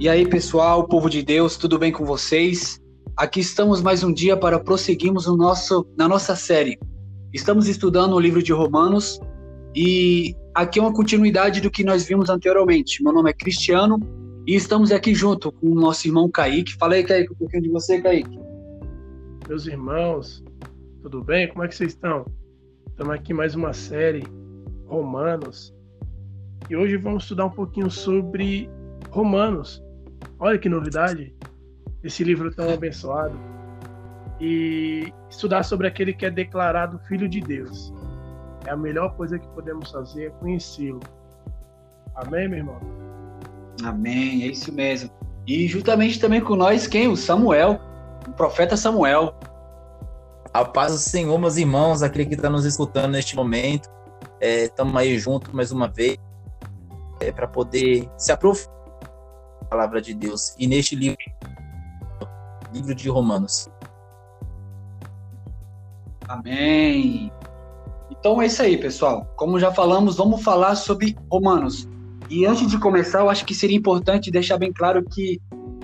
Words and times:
E 0.00 0.08
aí, 0.08 0.24
pessoal, 0.28 0.86
povo 0.86 1.10
de 1.10 1.24
Deus, 1.24 1.56
tudo 1.56 1.76
bem 1.76 1.90
com 1.90 2.04
vocês? 2.04 2.80
Aqui 3.16 3.40
estamos 3.40 3.82
mais 3.82 4.04
um 4.04 4.12
dia 4.12 4.36
para 4.36 4.60
prosseguirmos 4.60 5.26
no 5.26 5.36
nosso, 5.36 5.84
na 5.98 6.06
nossa 6.06 6.36
série. 6.36 6.78
Estamos 7.34 7.66
estudando 7.66 8.12
o 8.14 8.20
livro 8.20 8.40
de 8.40 8.52
Romanos 8.52 9.18
e 9.74 10.36
aqui 10.54 10.78
é 10.78 10.82
uma 10.82 10.92
continuidade 10.92 11.60
do 11.60 11.68
que 11.68 11.82
nós 11.82 12.06
vimos 12.06 12.30
anteriormente. 12.30 13.02
Meu 13.02 13.12
nome 13.12 13.30
é 13.30 13.32
Cristiano 13.32 13.98
e 14.46 14.54
estamos 14.54 14.92
aqui 14.92 15.12
junto 15.16 15.50
com 15.50 15.66
o 15.66 15.74
nosso 15.74 16.06
irmão 16.06 16.30
Kaique. 16.30 16.76
Fala 16.76 16.94
aí, 16.94 17.02
Kaique, 17.02 17.32
um 17.32 17.36
pouquinho 17.36 17.64
de 17.64 17.68
você, 17.68 18.00
Kaique. 18.00 18.38
Meus 19.48 19.66
irmãos, 19.66 20.44
tudo 21.02 21.24
bem? 21.24 21.48
Como 21.48 21.64
é 21.64 21.66
que 21.66 21.74
vocês 21.74 21.94
estão? 21.94 22.24
Estamos 22.88 23.14
aqui 23.14 23.34
mais 23.34 23.56
uma 23.56 23.72
série, 23.72 24.22
Romanos. 24.86 25.74
E 26.70 26.76
hoje 26.76 26.96
vamos 26.96 27.24
estudar 27.24 27.46
um 27.46 27.50
pouquinho 27.50 27.90
sobre 27.90 28.70
Romanos. 29.10 29.82
Olha 30.38 30.58
que 30.58 30.68
novidade! 30.68 31.34
Esse 32.02 32.22
livro 32.22 32.54
tão 32.54 32.72
abençoado. 32.72 33.38
E 34.40 35.12
estudar 35.28 35.64
sobre 35.64 35.88
aquele 35.88 36.12
que 36.12 36.24
é 36.24 36.30
declarado 36.30 37.00
Filho 37.08 37.28
de 37.28 37.40
Deus. 37.40 37.92
É 38.66 38.70
a 38.70 38.76
melhor 38.76 39.14
coisa 39.16 39.38
que 39.38 39.48
podemos 39.48 39.90
fazer 39.90 40.26
é 40.26 40.30
conhecê-lo. 40.30 41.00
Amém, 42.14 42.48
meu 42.48 42.58
irmão? 42.58 42.80
Amém, 43.84 44.42
é 44.44 44.46
isso 44.48 44.72
mesmo. 44.72 45.10
E 45.46 45.66
juntamente 45.66 46.20
também 46.20 46.40
com 46.40 46.54
nós, 46.54 46.86
quem? 46.86 47.08
O 47.08 47.16
Samuel, 47.16 47.80
o 48.26 48.32
profeta 48.32 48.76
Samuel. 48.76 49.34
A 50.52 50.64
paz 50.64 50.92
do 50.92 50.98
Senhor, 50.98 51.38
meus 51.38 51.56
irmãos, 51.56 52.02
aquele 52.02 52.26
que 52.26 52.34
está 52.34 52.48
nos 52.48 52.64
escutando 52.64 53.12
neste 53.12 53.34
momento. 53.34 53.88
Estamos 54.40 54.94
é, 54.94 54.98
aí 54.98 55.18
juntos 55.18 55.52
mais 55.52 55.72
uma 55.72 55.88
vez 55.88 56.16
é, 57.20 57.32
para 57.32 57.46
poder 57.48 58.08
se 58.16 58.30
aprofundar 58.30 58.77
palavra 59.68 60.00
de 60.00 60.14
Deus. 60.14 60.54
E 60.58 60.66
neste 60.66 60.96
livro, 60.96 61.18
livro 62.72 62.94
de 62.94 63.08
Romanos. 63.08 63.68
Amém. 66.26 67.32
Então 68.10 68.40
é 68.42 68.46
isso 68.46 68.62
aí, 68.62 68.76
pessoal. 68.76 69.32
Como 69.36 69.58
já 69.58 69.72
falamos, 69.72 70.16
vamos 70.16 70.42
falar 70.42 70.74
sobre 70.74 71.16
Romanos. 71.30 71.88
E 72.28 72.44
antes 72.44 72.68
de 72.68 72.78
começar, 72.78 73.20
eu 73.20 73.30
acho 73.30 73.44
que 73.44 73.54
seria 73.54 73.76
importante 73.76 74.30
deixar 74.30 74.58
bem 74.58 74.72
claro 74.72 75.02
que 75.02 75.40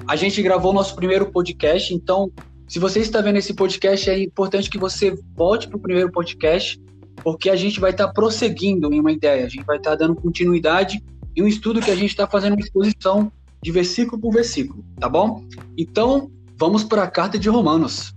a 0.06 0.16
gente 0.16 0.42
gravou 0.42 0.72
nosso 0.72 0.94
primeiro 0.94 1.30
podcast, 1.30 1.94
então 1.94 2.30
se 2.68 2.78
você 2.78 3.00
está 3.00 3.20
vendo 3.20 3.36
esse 3.36 3.54
podcast, 3.54 4.10
é 4.10 4.18
importante 4.18 4.68
que 4.68 4.78
você 4.78 5.16
volte 5.34 5.68
para 5.68 5.76
o 5.76 5.80
primeiro 5.80 6.10
podcast, 6.10 6.80
porque 7.22 7.48
a 7.48 7.56
gente 7.56 7.80
vai 7.80 7.90
estar 7.90 8.08
prosseguindo 8.08 8.92
em 8.92 9.00
uma 9.00 9.12
ideia, 9.12 9.46
a 9.46 9.48
gente 9.48 9.64
vai 9.64 9.76
estar 9.76 9.94
dando 9.94 10.14
continuidade 10.14 11.02
em 11.36 11.42
um 11.42 11.46
estudo 11.46 11.80
que 11.80 11.90
a 11.90 11.96
gente 11.96 12.10
está 12.10 12.26
fazendo 12.26 12.54
uma 12.54 12.60
exposição 12.60 13.32
de 13.64 13.72
versículo 13.72 14.20
por 14.20 14.30
versículo, 14.30 14.84
tá 15.00 15.08
bom? 15.08 15.42
Então, 15.74 16.30
vamos 16.58 16.84
para 16.84 17.02
a 17.02 17.10
carta 17.10 17.38
de 17.38 17.48
Romanos. 17.48 18.14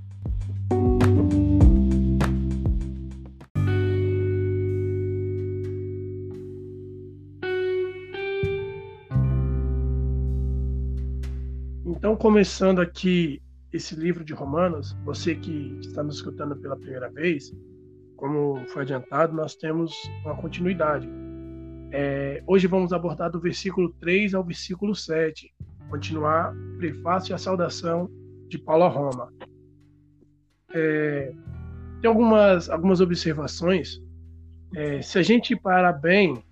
Então, 11.86 12.18
começando 12.18 12.82
aqui 12.82 13.42
esse 13.72 13.96
livro 13.96 14.26
de 14.26 14.34
Romanos, 14.34 14.98
você 15.06 15.34
que 15.34 15.78
está 15.80 16.04
nos 16.04 16.18
escutando 16.18 16.58
pela 16.58 16.76
primeira 16.76 17.10
vez, 17.10 17.56
como 18.18 18.68
foi 18.68 18.82
adiantado, 18.82 19.34
nós 19.34 19.56
temos 19.56 19.94
uma 20.26 20.36
continuidade. 20.36 21.08
É, 21.92 22.44
hoje 22.46 22.68
vamos 22.68 22.92
abordar 22.92 23.32
do 23.32 23.40
versículo 23.40 23.94
3 23.94 24.34
ao 24.34 24.44
versículo 24.44 24.94
7, 24.94 25.54
continuar 25.90 26.54
prefácio 26.78 27.32
e 27.32 27.34
a 27.34 27.38
saudação 27.38 28.10
de 28.50 28.58
Paulo 28.58 28.84
a 28.84 28.90
Roma. 28.90 29.34
É, 30.74 31.32
tem 32.02 32.10
algumas, 32.10 32.70
algumas 32.70 33.00
observações. 33.00 34.02
É, 34.76 35.02
se 35.02 35.18
a 35.18 35.22
gente 35.22 35.56
parar 35.56 35.94
bem, 35.94 36.44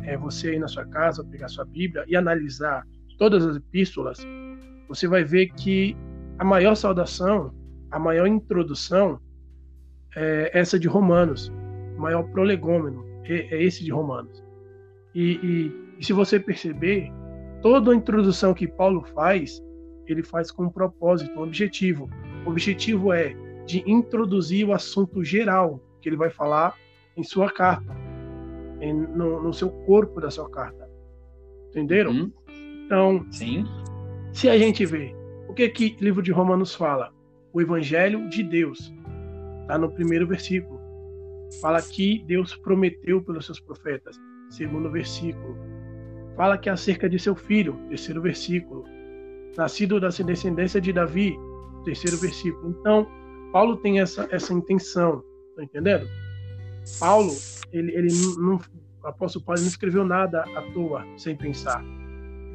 é, 0.00 0.16
você 0.16 0.50
aí 0.50 0.58
na 0.58 0.68
sua 0.68 0.84
casa, 0.84 1.24
pegar 1.24 1.48
sua 1.48 1.64
Bíblia 1.64 2.04
e 2.08 2.16
analisar 2.16 2.84
todas 3.18 3.46
as 3.46 3.56
epístolas, 3.56 4.18
você 4.88 5.06
vai 5.06 5.22
ver 5.22 5.46
que 5.52 5.96
a 6.38 6.44
maior 6.44 6.74
saudação, 6.74 7.54
a 7.90 7.98
maior 7.98 8.26
introdução 8.26 9.20
é 10.16 10.50
essa 10.52 10.78
de 10.78 10.88
Romanos, 10.88 11.52
o 11.96 12.00
maior 12.00 12.24
prolegômeno 12.24 13.04
é, 13.24 13.54
é 13.54 13.62
esse 13.62 13.84
de 13.84 13.92
Romanos. 13.92 14.42
E, 15.14 15.32
e, 15.32 15.72
e, 15.98 16.04
se 16.04 16.12
você 16.12 16.40
perceber, 16.40 17.10
toda 17.60 17.92
a 17.92 17.94
introdução 17.94 18.54
que 18.54 18.66
Paulo 18.66 19.04
faz, 19.14 19.62
ele 20.06 20.22
faz 20.22 20.50
com 20.50 20.64
um 20.64 20.70
propósito, 20.70 21.38
um 21.38 21.42
objetivo. 21.42 22.08
O 22.46 22.50
objetivo 22.50 23.12
é 23.12 23.34
de 23.66 23.82
introduzir 23.88 24.66
o 24.66 24.72
assunto 24.72 25.22
geral 25.22 25.80
que 26.00 26.08
ele 26.08 26.16
vai 26.16 26.30
falar 26.30 26.74
em 27.16 27.22
sua 27.22 27.50
carta, 27.50 27.94
em, 28.80 28.92
no, 28.92 29.42
no, 29.42 29.52
seu 29.52 29.70
corpo 29.70 30.20
da 30.20 30.30
sua 30.30 30.50
carta. 30.50 30.90
Entenderam? 31.70 32.10
Uhum. 32.10 32.32
Então, 32.84 33.26
Sim. 33.30 33.64
se 34.32 34.48
a 34.48 34.58
gente 34.58 34.84
vê 34.84 35.14
o 35.48 35.54
que 35.54 35.68
que 35.68 35.96
o 36.00 36.04
livro 36.04 36.22
de 36.22 36.32
Romanos 36.32 36.74
fala? 36.74 37.12
O 37.52 37.60
evangelho 37.60 38.28
de 38.30 38.42
Deus. 38.42 38.92
Está 39.60 39.76
no 39.76 39.92
primeiro 39.92 40.26
versículo. 40.26 40.80
Fala 41.60 41.80
que 41.82 42.24
Deus 42.26 42.56
prometeu 42.56 43.22
pelos 43.22 43.44
seus 43.44 43.60
profetas 43.60 44.18
segundo 44.52 44.90
versículo. 44.90 45.56
Fala 46.36 46.56
que 46.56 46.68
é 46.68 46.72
acerca 46.72 47.08
de 47.08 47.18
seu 47.18 47.34
filho, 47.34 47.74
terceiro 47.88 48.20
versículo. 48.20 48.84
Nascido 49.56 49.98
da 50.00 50.08
descendência 50.08 50.80
de 50.80 50.92
Davi, 50.92 51.36
terceiro 51.84 52.16
versículo. 52.18 52.76
Então, 52.78 53.06
Paulo 53.52 53.76
tem 53.78 54.00
essa, 54.00 54.28
essa 54.30 54.52
intenção, 54.52 55.22
tá 55.56 55.64
entendendo? 55.64 56.06
Paulo, 56.98 57.34
ele, 57.72 57.92
ele 57.94 58.08
não, 58.38 58.60
o 59.02 59.06
apóstolo 59.06 59.44
Paulo 59.44 59.60
não 59.60 59.68
escreveu 59.68 60.04
nada 60.04 60.42
à 60.56 60.62
toa, 60.72 61.04
sem 61.16 61.36
pensar. 61.36 61.84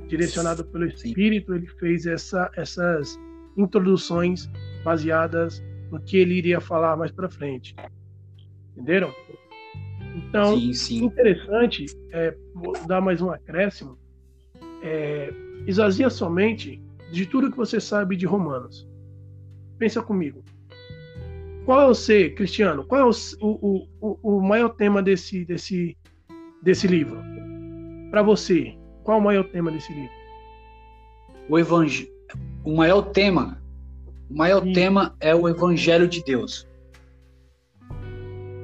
Direcionado 0.08 0.66
pelo 0.66 0.85
Espírito, 0.85 1.53
ele 1.53 1.68
fez 1.68 2.06
essa, 2.06 2.50
essas 2.56 3.19
introduções 3.58 4.50
baseadas 4.84 5.64
no 5.91 6.00
que 6.00 6.18
ele 6.18 6.35
iria 6.35 6.59
falar 6.59 6.96
mais 6.96 7.12
para 7.12 7.29
frente. 7.29 7.75
Entenderam? 8.72 9.12
Então, 10.17 10.57
sim, 10.57 10.73
sim. 10.73 11.03
interessante 11.05 11.85
é, 12.11 12.35
vou 12.55 12.73
dar 12.88 13.00
mais 13.00 13.22
um 13.22 13.29
acréscimo. 13.29 13.97
É, 14.81 15.31
esvazia 15.67 16.09
somente 16.09 16.81
de 17.11 17.25
tudo 17.25 17.51
que 17.51 17.57
você 17.57 17.79
sabe 17.79 18.16
de 18.16 18.25
Romanos. 18.25 18.88
Pensa 19.78 20.01
comigo. 20.01 20.44
Qual 21.66 21.81
é 21.81 21.85
o 21.85 21.94
ser, 21.94 22.33
Cristiano? 22.33 22.83
Qual 22.83 23.01
é 23.01 23.05
o, 23.05 23.11
o, 23.41 23.88
o, 24.01 24.38
o 24.38 24.41
maior 24.41 24.69
tema 24.69 25.03
desse, 25.03 25.45
desse, 25.45 25.95
desse 26.63 26.88
livro? 26.88 27.22
Para 28.09 28.23
você, 28.23 28.75
qual 29.03 29.17
é 29.17 29.22
o 29.22 29.23
maior 29.23 29.44
tema 29.44 29.72
desse 29.72 29.94
livro? 29.94 30.16
O 31.49 31.59
evangelho. 31.59 32.09
O 32.63 32.75
maior 32.75 33.01
tema. 33.11 33.61
O 34.29 34.35
maior 34.35 34.63
Sim. 34.63 34.73
tema 34.73 35.16
é 35.22 35.34
o 35.34 35.47
Evangelho 35.47 36.07
de 36.07 36.22
Deus. 36.23 36.67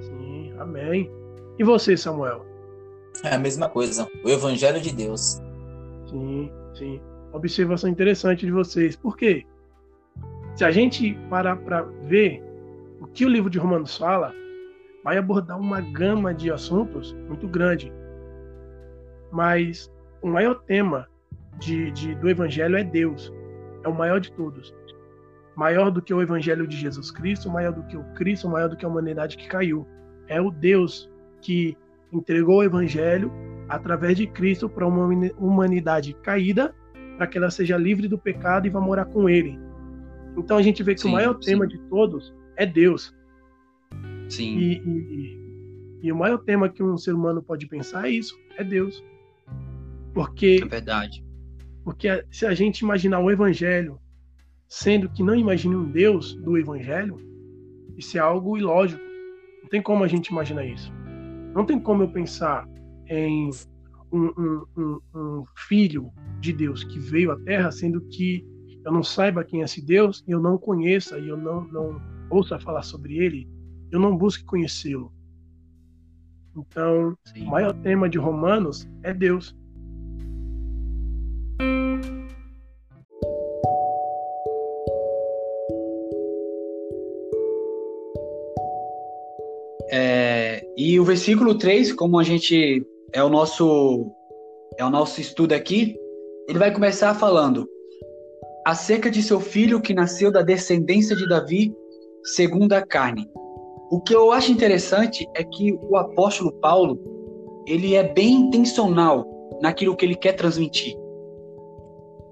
Sim, 0.01 0.53
amém. 0.59 1.09
E 1.57 1.63
você, 1.63 1.95
Samuel? 1.95 2.45
É 3.23 3.35
a 3.35 3.39
mesma 3.39 3.69
coisa, 3.69 4.09
o 4.23 4.29
Evangelho 4.29 4.81
de 4.81 4.93
Deus. 4.93 5.41
Sim, 6.07 6.51
sim. 6.73 7.01
Observação 7.31 7.89
interessante 7.89 8.45
de 8.45 8.51
vocês. 8.51 8.95
Por 8.95 9.15
quê? 9.15 9.45
Se 10.55 10.63
a 10.63 10.71
gente 10.71 11.13
parar 11.29 11.57
para 11.57 11.83
ver 12.07 12.43
o 12.99 13.07
que 13.07 13.25
o 13.25 13.29
livro 13.29 13.49
de 13.49 13.59
Romanos 13.59 13.97
fala, 13.97 14.33
vai 15.03 15.17
abordar 15.17 15.59
uma 15.59 15.81
gama 15.81 16.33
de 16.33 16.51
assuntos 16.51 17.13
muito 17.27 17.47
grande. 17.47 17.91
Mas 19.31 19.91
o 20.21 20.27
maior 20.27 20.55
tema 20.63 21.07
de, 21.59 21.91
de, 21.91 22.15
do 22.15 22.29
Evangelho 22.29 22.77
é 22.77 22.83
Deus. 22.83 23.31
É 23.83 23.87
o 23.87 23.93
maior 23.93 24.19
de 24.19 24.31
todos. 24.31 24.73
Maior 25.55 25.91
do 25.91 26.01
que 26.01 26.13
o 26.13 26.21
Evangelho 26.21 26.65
de 26.65 26.77
Jesus 26.77 27.11
Cristo, 27.11 27.49
maior 27.49 27.73
do 27.73 27.83
que 27.83 27.97
o 27.97 28.03
Cristo, 28.15 28.49
maior 28.49 28.69
do 28.69 28.77
que 28.77 28.85
a 28.85 28.87
humanidade 28.87 29.37
que 29.37 29.47
caiu. 29.47 29.87
É 30.27 30.41
o 30.41 30.49
Deus 30.49 31.11
que 31.43 31.77
entregou 32.11 32.57
o 32.59 32.63
evangelho 32.63 33.31
através 33.67 34.17
de 34.17 34.27
Cristo 34.27 34.69
para 34.69 34.87
uma 34.87 35.05
humanidade 35.37 36.13
caída, 36.21 36.73
para 37.17 37.27
que 37.27 37.37
ela 37.37 37.51
seja 37.51 37.77
livre 37.77 38.07
do 38.07 38.17
pecado 38.17 38.65
e 38.65 38.69
vá 38.69 38.79
morar 38.79 39.05
com 39.05 39.29
ele. 39.29 39.59
Então 40.37 40.57
a 40.57 40.61
gente 40.61 40.81
vê 40.81 40.95
que 40.95 41.01
sim, 41.01 41.09
o 41.09 41.11
maior 41.11 41.37
sim. 41.41 41.51
tema 41.51 41.67
de 41.67 41.77
todos 41.89 42.33
é 42.55 42.65
Deus. 42.65 43.13
Sim. 44.29 44.57
E, 44.57 44.81
e, 44.85 45.99
e, 46.03 46.11
o 46.11 46.15
maior 46.15 46.39
tema 46.39 46.69
que 46.69 46.81
um 46.81 46.97
ser 46.97 47.13
humano 47.13 47.41
pode 47.41 47.67
pensar 47.67 48.07
é 48.07 48.11
isso, 48.11 48.37
é 48.57 48.63
Deus. 48.63 49.03
Porque 50.13 50.59
é 50.61 50.65
verdade. 50.65 51.23
Porque 51.83 52.25
se 52.31 52.45
a 52.45 52.53
gente 52.53 52.79
imaginar 52.79 53.19
o 53.19 53.29
evangelho 53.29 53.99
sendo 54.67 55.09
que 55.09 55.21
não 55.21 55.35
imagine 55.35 55.75
um 55.75 55.91
Deus 55.91 56.33
do 56.35 56.57
evangelho, 56.57 57.17
isso 57.95 58.17
é 58.17 58.19
algo 58.19 58.57
ilógico. 58.57 59.03
Não 59.61 59.69
tem 59.69 59.81
como 59.81 60.03
a 60.03 60.07
gente 60.07 60.27
imaginar 60.27 60.65
isso. 60.65 60.91
Não 61.53 61.65
tem 61.65 61.79
como 61.79 62.03
eu 62.03 62.09
pensar 62.09 62.67
em 63.07 63.49
um, 64.11 64.25
um, 64.37 64.65
um, 64.77 64.99
um 65.15 65.43
filho 65.67 66.11
de 66.39 66.53
Deus 66.53 66.83
que 66.83 66.99
veio 66.99 67.31
à 67.31 67.39
Terra, 67.39 67.71
sendo 67.71 68.01
que 68.07 68.45
eu 68.85 68.91
não 68.91 69.03
saiba 69.03 69.43
quem 69.43 69.61
é 69.61 69.65
esse 69.65 69.83
Deus, 69.83 70.23
eu 70.27 70.39
não 70.39 70.57
conheça 70.57 71.17
e 71.17 71.29
eu 71.29 71.37
não, 71.37 71.65
não 71.67 72.01
ouça 72.29 72.59
falar 72.59 72.83
sobre 72.83 73.17
ele, 73.17 73.47
eu 73.91 73.99
não 73.99 74.17
busque 74.17 74.43
conhecê-lo. 74.43 75.13
Então, 76.55 77.17
Sim. 77.25 77.45
o 77.45 77.49
maior 77.49 77.73
tema 77.81 78.09
de 78.09 78.17
Romanos 78.17 78.87
é 79.01 79.13
Deus. 79.13 79.55
E 90.85 90.99
o 90.99 91.05
versículo 91.05 91.57
3, 91.57 91.93
como 91.93 92.19
a 92.19 92.23
gente 92.23 92.85
é 93.13 93.23
o 93.23 93.29
nosso 93.29 94.11
é 94.77 94.83
o 94.83 94.89
nosso 94.89 95.21
estudo 95.21 95.53
aqui, 95.53 95.95
ele 96.45 96.59
vai 96.59 96.73
começar 96.73 97.13
falando 97.13 97.65
acerca 98.67 99.09
de 99.09 99.23
seu 99.23 99.39
filho 99.39 99.81
que 99.81 99.93
nasceu 99.93 100.29
da 100.29 100.41
descendência 100.41 101.15
de 101.15 101.25
Davi, 101.25 101.73
segundo 102.35 102.73
a 102.73 102.81
carne. 102.81 103.29
O 103.89 104.01
que 104.01 104.13
eu 104.13 104.33
acho 104.33 104.51
interessante 104.51 105.25
é 105.37 105.43
que 105.45 105.71
o 105.71 105.95
apóstolo 105.95 106.51
Paulo, 106.59 106.99
ele 107.65 107.95
é 107.95 108.03
bem 108.03 108.33
intencional 108.33 109.25
naquilo 109.61 109.95
que 109.95 110.03
ele 110.03 110.15
quer 110.15 110.33
transmitir. 110.33 110.97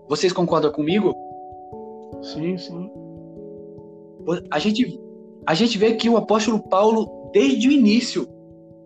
Vocês 0.09 0.33
concordam 0.33 0.73
comigo? 0.73 1.15
Sim, 2.21 2.57
sim. 2.57 2.91
A 4.51 4.59
gente, 4.59 4.99
a 5.47 5.53
gente 5.53 5.77
vê 5.77 5.93
que 5.93 6.09
o 6.09 6.17
apóstolo 6.17 6.59
Paulo, 6.67 7.29
desde 7.31 7.69
o 7.69 7.71
início, 7.71 8.27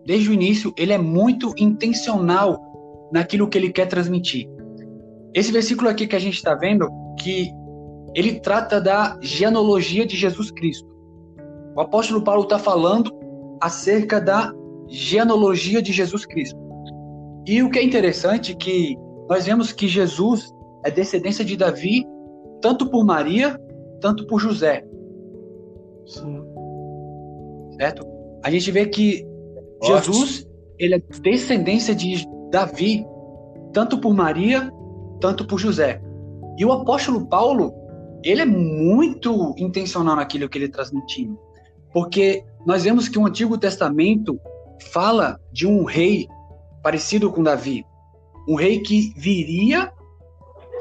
desde 0.06 0.30
o 0.30 0.32
início, 0.32 0.72
ele 0.78 0.92
é 0.92 0.98
muito 0.98 1.52
intencional 1.58 3.10
naquilo 3.12 3.48
que 3.48 3.58
ele 3.58 3.72
quer 3.72 3.86
transmitir. 3.86 4.48
Esse 5.34 5.50
versículo 5.50 5.88
aqui 5.88 6.06
que 6.06 6.14
a 6.14 6.20
gente 6.20 6.36
está 6.36 6.54
vendo, 6.54 6.88
que 7.18 7.50
ele 8.14 8.38
trata 8.40 8.80
da 8.80 9.18
genealogia 9.20 10.06
de 10.06 10.16
Jesus 10.16 10.50
Cristo. 10.52 10.88
O 11.76 11.80
apóstolo 11.80 12.22
Paulo 12.22 12.44
está 12.44 12.58
falando 12.58 13.10
acerca 13.60 14.20
da 14.20 14.52
genealogia 14.88 15.82
de 15.82 15.92
Jesus 15.92 16.24
Cristo. 16.24 16.56
E 17.44 17.62
o 17.62 17.68
que 17.68 17.80
é 17.80 17.84
interessante 17.84 18.52
é 18.52 18.54
que 18.54 18.96
nós 19.28 19.44
vemos 19.44 19.72
que 19.72 19.88
Jesus 19.88 20.48
é 20.84 20.90
descendência 20.90 21.44
de 21.44 21.56
Davi, 21.56 22.06
tanto 22.62 22.88
por 22.88 23.04
Maria, 23.04 23.60
tanto 24.00 24.24
por 24.26 24.38
José. 24.38 24.84
Sim. 26.06 26.42
Certo? 27.78 28.06
A 28.44 28.50
gente 28.50 28.70
vê 28.70 28.86
que 28.86 29.26
Jesus, 29.82 30.46
ele 30.78 30.94
é 30.94 30.98
descendência 31.20 31.94
de 31.94 32.26
Davi, 32.50 33.04
tanto 33.72 33.98
por 33.98 34.14
Maria, 34.14 34.72
tanto 35.20 35.46
por 35.46 35.58
José. 35.58 36.00
E 36.58 36.64
o 36.64 36.72
apóstolo 36.72 37.26
Paulo, 37.26 37.74
ele 38.22 38.42
é 38.42 38.46
muito 38.46 39.54
intencional 39.58 40.16
naquilo 40.16 40.48
que 40.48 40.58
ele 40.58 40.68
transmitindo. 40.68 41.38
Porque 41.92 42.44
nós 42.66 42.84
vemos 42.84 43.08
que 43.08 43.18
o 43.18 43.26
Antigo 43.26 43.58
Testamento 43.58 44.40
fala 44.92 45.38
de 45.52 45.66
um 45.66 45.84
rei 45.84 46.26
parecido 46.82 47.30
com 47.30 47.42
Davi. 47.42 47.84
Um 48.48 48.54
rei 48.54 48.80
que 48.80 49.12
viria 49.16 49.92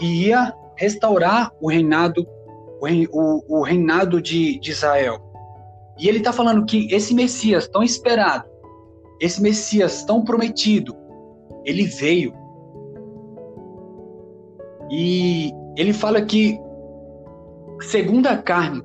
e 0.01 0.27
ia 0.27 0.53
restaurar 0.77 1.51
o 1.61 1.69
reinado, 1.69 2.25
o, 2.81 3.59
o 3.59 3.63
reinado 3.63 4.21
de, 4.21 4.59
de 4.59 4.71
Israel. 4.71 5.19
E 5.97 6.07
ele 6.09 6.17
está 6.17 6.33
falando 6.33 6.65
que 6.65 6.93
esse 6.93 7.13
Messias 7.13 7.67
tão 7.67 7.81
esperado, 7.81 8.45
esse 9.19 9.41
Messias 9.41 10.03
tão 10.03 10.23
prometido, 10.23 10.95
ele 11.63 11.85
veio. 11.85 12.33
E 14.89 15.51
ele 15.75 15.93
fala 15.93 16.21
que, 16.21 16.59
segundo 17.81 18.27
a 18.27 18.37
carne, 18.37 18.83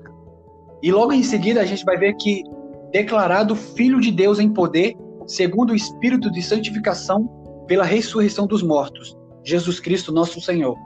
e 0.83 0.91
logo 0.91 1.13
em 1.13 1.23
seguida 1.23 1.61
a 1.61 1.65
gente 1.65 1.85
vai 1.85 1.97
ver 1.97 2.15
que 2.15 2.43
declarado 2.91 3.55
Filho 3.55 4.01
de 4.01 4.11
Deus 4.11 4.39
em 4.39 4.53
poder, 4.53 4.97
segundo 5.27 5.71
o 5.71 5.77
Espírito 5.77 6.31
de 6.31 6.43
santificação, 6.43 7.29
pela 7.67 7.85
ressurreição 7.85 8.47
dos 8.47 8.63
mortos, 8.63 9.17
Jesus 9.45 9.79
Cristo, 9.79 10.11
nosso 10.11 10.41
Senhor. 10.41 10.77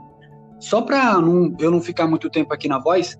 Só 0.59 0.81
para 0.81 1.13
eu 1.59 1.71
não 1.71 1.81
ficar 1.81 2.07
muito 2.07 2.29
tempo 2.29 2.53
aqui 2.53 2.67
na 2.67 2.79
voz, 2.79 3.17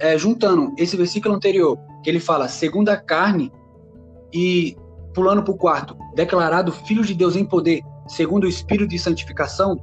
é, 0.00 0.18
juntando 0.18 0.74
esse 0.76 0.96
versículo 0.96 1.34
anterior, 1.34 1.78
que 2.02 2.10
ele 2.10 2.20
fala, 2.20 2.48
segundo 2.48 2.90
a 2.90 2.96
carne, 2.96 3.50
e 4.32 4.76
pulando 5.14 5.42
para 5.42 5.52
o 5.52 5.56
quarto, 5.56 5.96
declarado 6.14 6.72
Filho 6.72 7.04
de 7.04 7.14
Deus 7.14 7.36
em 7.36 7.44
poder, 7.44 7.82
segundo 8.06 8.44
o 8.44 8.48
Espírito 8.48 8.90
de 8.90 8.98
santificação, 8.98 9.76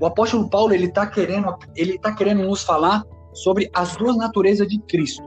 o 0.00 0.06
apóstolo 0.06 0.48
Paulo 0.48 0.72
ele 0.72 0.86
está 0.86 1.06
querendo, 1.06 1.54
ele 1.76 1.98
tá 1.98 2.12
querendo 2.12 2.42
nos 2.42 2.62
falar 2.62 3.04
sobre 3.32 3.70
as 3.74 3.96
duas 3.96 4.16
naturezas 4.16 4.66
de 4.66 4.78
Cristo. 4.78 5.22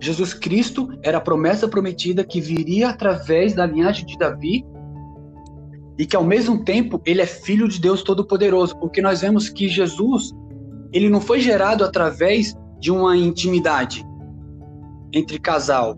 Jesus 0.00 0.34
Cristo 0.34 0.88
era 1.02 1.18
a 1.18 1.20
promessa 1.20 1.68
prometida 1.68 2.24
que 2.24 2.40
viria 2.40 2.88
através 2.88 3.54
da 3.54 3.64
linhagem 3.64 4.04
de 4.04 4.18
Davi 4.18 4.66
e 5.96 6.04
que 6.04 6.16
ao 6.16 6.24
mesmo 6.24 6.64
tempo 6.64 7.00
ele 7.06 7.20
é 7.20 7.26
filho 7.26 7.68
de 7.68 7.80
Deus 7.80 8.02
Todo-Poderoso, 8.02 8.76
porque 8.78 9.00
nós 9.00 9.20
vemos 9.20 9.48
que 9.48 9.68
Jesus 9.68 10.32
ele 10.92 11.08
não 11.08 11.20
foi 11.20 11.40
gerado 11.40 11.84
através 11.84 12.56
de 12.80 12.90
uma 12.90 13.16
intimidade 13.16 14.04
entre 15.12 15.38
casal. 15.38 15.94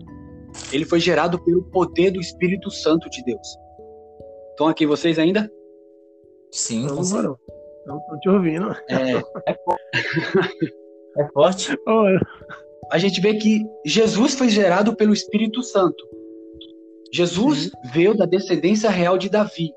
Ele 0.71 0.85
foi 0.85 0.99
gerado 0.99 1.43
pelo 1.43 1.63
poder 1.71 2.11
do 2.11 2.19
Espírito 2.19 2.69
Santo 2.71 3.09
de 3.09 3.23
Deus. 3.23 3.47
Estão 4.51 4.67
aqui 4.67 4.85
vocês 4.85 5.19
ainda? 5.19 5.51
Sim. 6.51 6.87
Não 7.85 7.99
tô 7.99 8.19
te 8.19 8.29
ouvindo. 8.29 8.71
É, 8.89 9.13
é, 9.13 9.55
é 11.19 11.27
forte. 11.33 11.77
A 12.91 12.97
gente 12.97 13.19
vê 13.21 13.35
que 13.35 13.65
Jesus 13.85 14.35
foi 14.35 14.49
gerado 14.49 14.95
pelo 14.95 15.13
Espírito 15.13 15.61
Santo. 15.61 16.03
Jesus 17.11 17.63
Sim. 17.63 17.71
veio 17.93 18.15
da 18.15 18.25
descendência 18.25 18.89
real 18.89 19.17
de 19.17 19.29
Davi. 19.29 19.71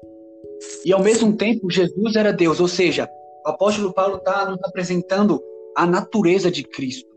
E 0.85 0.93
ao 0.93 1.03
mesmo 1.03 1.37
tempo, 1.37 1.71
Jesus 1.71 2.17
era 2.17 2.33
Deus. 2.33 2.61
Ou 2.61 2.69
seja, 2.69 3.09
o 3.45 3.51
apóstolo 3.51 3.93
Paulo 3.93 4.17
está 4.17 4.49
nos 4.51 4.63
apresentando 4.65 5.43
a 5.77 5.87
natureza 5.87 6.51
de 6.51 6.65
Cristo. 6.65 7.09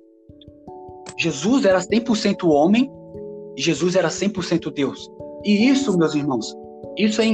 Jesus 1.18 1.66
era 1.66 1.80
100% 1.80 2.48
homem, 2.50 2.92
Jesus 3.58 3.96
era 3.96 4.10
100% 4.10 4.72
Deus. 4.74 5.10
E 5.44 5.68
isso, 5.68 5.98
meus 5.98 6.16
irmãos, 6.16 6.56
isso 6.98 7.22
é, 7.22 7.26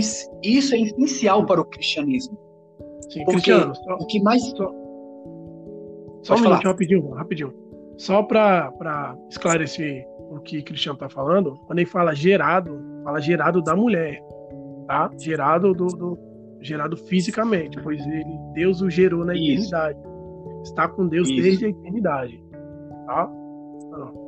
isso 0.44 0.76
é 0.76 0.80
essencial 0.80 1.46
para 1.46 1.62
o 1.62 1.66
cristianismo. 1.66 2.38
Sim, 3.10 3.24
Porque 3.26 3.42
Cristiano, 3.42 3.76
só, 3.76 3.96
o 3.96 4.08
que 4.08 4.22
mais. 4.22 4.44
Só, 4.44 4.74
só 6.24 6.36
um 6.36 6.42
minutinho, 6.42 6.72
rapidinho, 6.72 7.10
rapidinho. 7.12 7.54
Só 7.98 8.22
para 8.24 9.18
esclarecer 9.30 10.06
o 10.30 10.40
que 10.40 10.60
o 10.60 10.64
Cristiano 10.64 10.96
está 10.96 11.10
falando, 11.10 11.56
quando 11.66 11.80
ele 11.80 11.90
fala 11.90 12.14
gerado, 12.14 12.80
fala 13.04 13.20
gerado 13.20 13.62
da 13.62 13.76
mulher, 13.76 14.22
tá? 14.88 15.10
Gerado 15.18 15.74
do, 15.74 15.88
do 15.88 16.18
gerado 16.62 16.98
fisicamente, 16.98 17.80
pois 17.82 18.00
ele, 18.06 18.26
Deus 18.54 18.82
o 18.82 18.90
gerou 18.90 19.26
na 19.26 19.34
Isso. 19.34 19.74
eternidade. 19.74 20.00
Está 20.64 20.88
com 20.88 21.08
Deus 21.08 21.30
Isso. 21.30 21.42
desde 21.42 21.66
a 21.66 21.70
eternidade, 21.70 22.44
tá? 23.06 23.32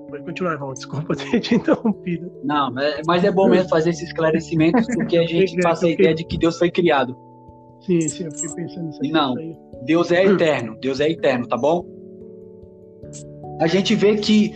Pode 0.09 0.23
continuar, 0.23 0.55
Ivan. 0.55 0.73
Desculpa 0.73 1.15
ter 1.15 1.39
te 1.39 1.55
interrompido. 1.55 2.31
Não, 2.43 2.73
mas 3.05 3.23
é 3.23 3.31
bom 3.31 3.49
mesmo 3.49 3.69
fazer 3.69 3.91
esses 3.91 4.07
esclarecimentos, 4.07 4.85
porque 4.95 5.17
a 5.17 5.25
gente 5.25 5.55
passa 5.61 5.85
a 5.85 5.89
ideia 5.89 6.13
de 6.13 6.23
que 6.25 6.37
Deus 6.37 6.57
foi 6.57 6.71
criado. 6.71 7.15
Sim, 7.81 8.01
sim, 8.01 8.25
eu 8.25 8.31
fiquei 8.31 8.55
pensando 8.55 8.85
nisso. 8.87 8.99
Não, 9.11 9.35
Deus 9.85 10.11
é 10.11 10.25
eterno, 10.25 10.77
Deus 10.81 10.99
é 10.99 11.09
eterno, 11.09 11.47
tá 11.47 11.57
bom? 11.57 11.85
A 13.61 13.67
gente 13.67 13.95
vê 13.95 14.15
que 14.15 14.53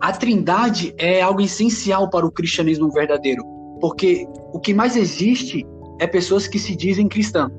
a 0.00 0.12
trindade 0.12 0.94
é 0.98 1.22
algo 1.22 1.40
essencial 1.40 2.10
para 2.10 2.26
o 2.26 2.30
cristianismo 2.30 2.90
verdadeiro, 2.90 3.42
porque 3.80 4.26
o 4.52 4.60
que 4.60 4.74
mais 4.74 4.96
existe 4.96 5.66
é 5.98 6.06
pessoas 6.06 6.46
que 6.46 6.58
se 6.58 6.76
dizem 6.76 7.08
cristãs. 7.08 7.50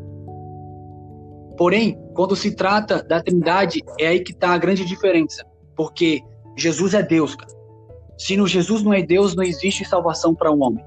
Porém, 1.58 2.00
quando 2.14 2.36
se 2.36 2.56
trata 2.56 3.02
da 3.02 3.22
trindade, 3.22 3.84
é 4.00 4.08
aí 4.08 4.20
que 4.20 4.32
está 4.32 4.50
a 4.52 4.58
grande 4.60 4.86
diferença, 4.86 5.44
porque 5.76 6.22
Jesus 6.58 6.94
é 6.94 7.04
Deus, 7.04 7.36
cara. 7.36 7.56
Se 8.18 8.36
no 8.36 8.48
Jesus 8.48 8.82
não 8.82 8.94
é 8.94 9.02
Deus, 9.02 9.36
não 9.36 9.44
existe 9.44 9.86
salvação 9.86 10.34
para 10.34 10.52
um 10.52 10.64
homem. 10.64 10.84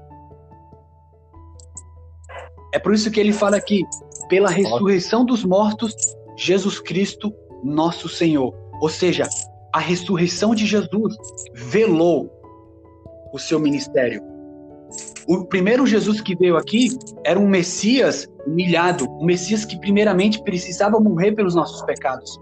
É 2.73 2.79
por 2.79 2.93
isso 2.93 3.09
que 3.09 3.19
ele 3.19 3.31
fala 3.31 3.57
aqui, 3.57 3.83
pela 4.29 4.49
ressurreição 4.49 5.25
dos 5.25 5.43
mortos, 5.43 5.95
Jesus 6.37 6.79
Cristo, 6.79 7.33
nosso 7.63 8.09
Senhor. 8.09 8.53
Ou 8.81 8.89
seja, 8.89 9.27
a 9.73 9.79
ressurreição 9.79 10.53
de 10.53 10.65
Jesus 10.65 11.15
velou 11.53 12.29
o 13.33 13.39
seu 13.39 13.59
ministério. 13.59 14.21
O 15.27 15.45
primeiro 15.45 15.87
Jesus 15.87 16.19
que 16.19 16.35
veio 16.35 16.57
aqui 16.57 16.89
era 17.23 17.39
um 17.39 17.47
Messias 17.47 18.27
humilhado, 18.45 19.05
um 19.09 19.23
Messias 19.23 19.63
que 19.63 19.79
primeiramente 19.79 20.43
precisava 20.43 20.99
morrer 20.99 21.31
pelos 21.33 21.55
nossos 21.55 21.81
pecados, 21.83 22.37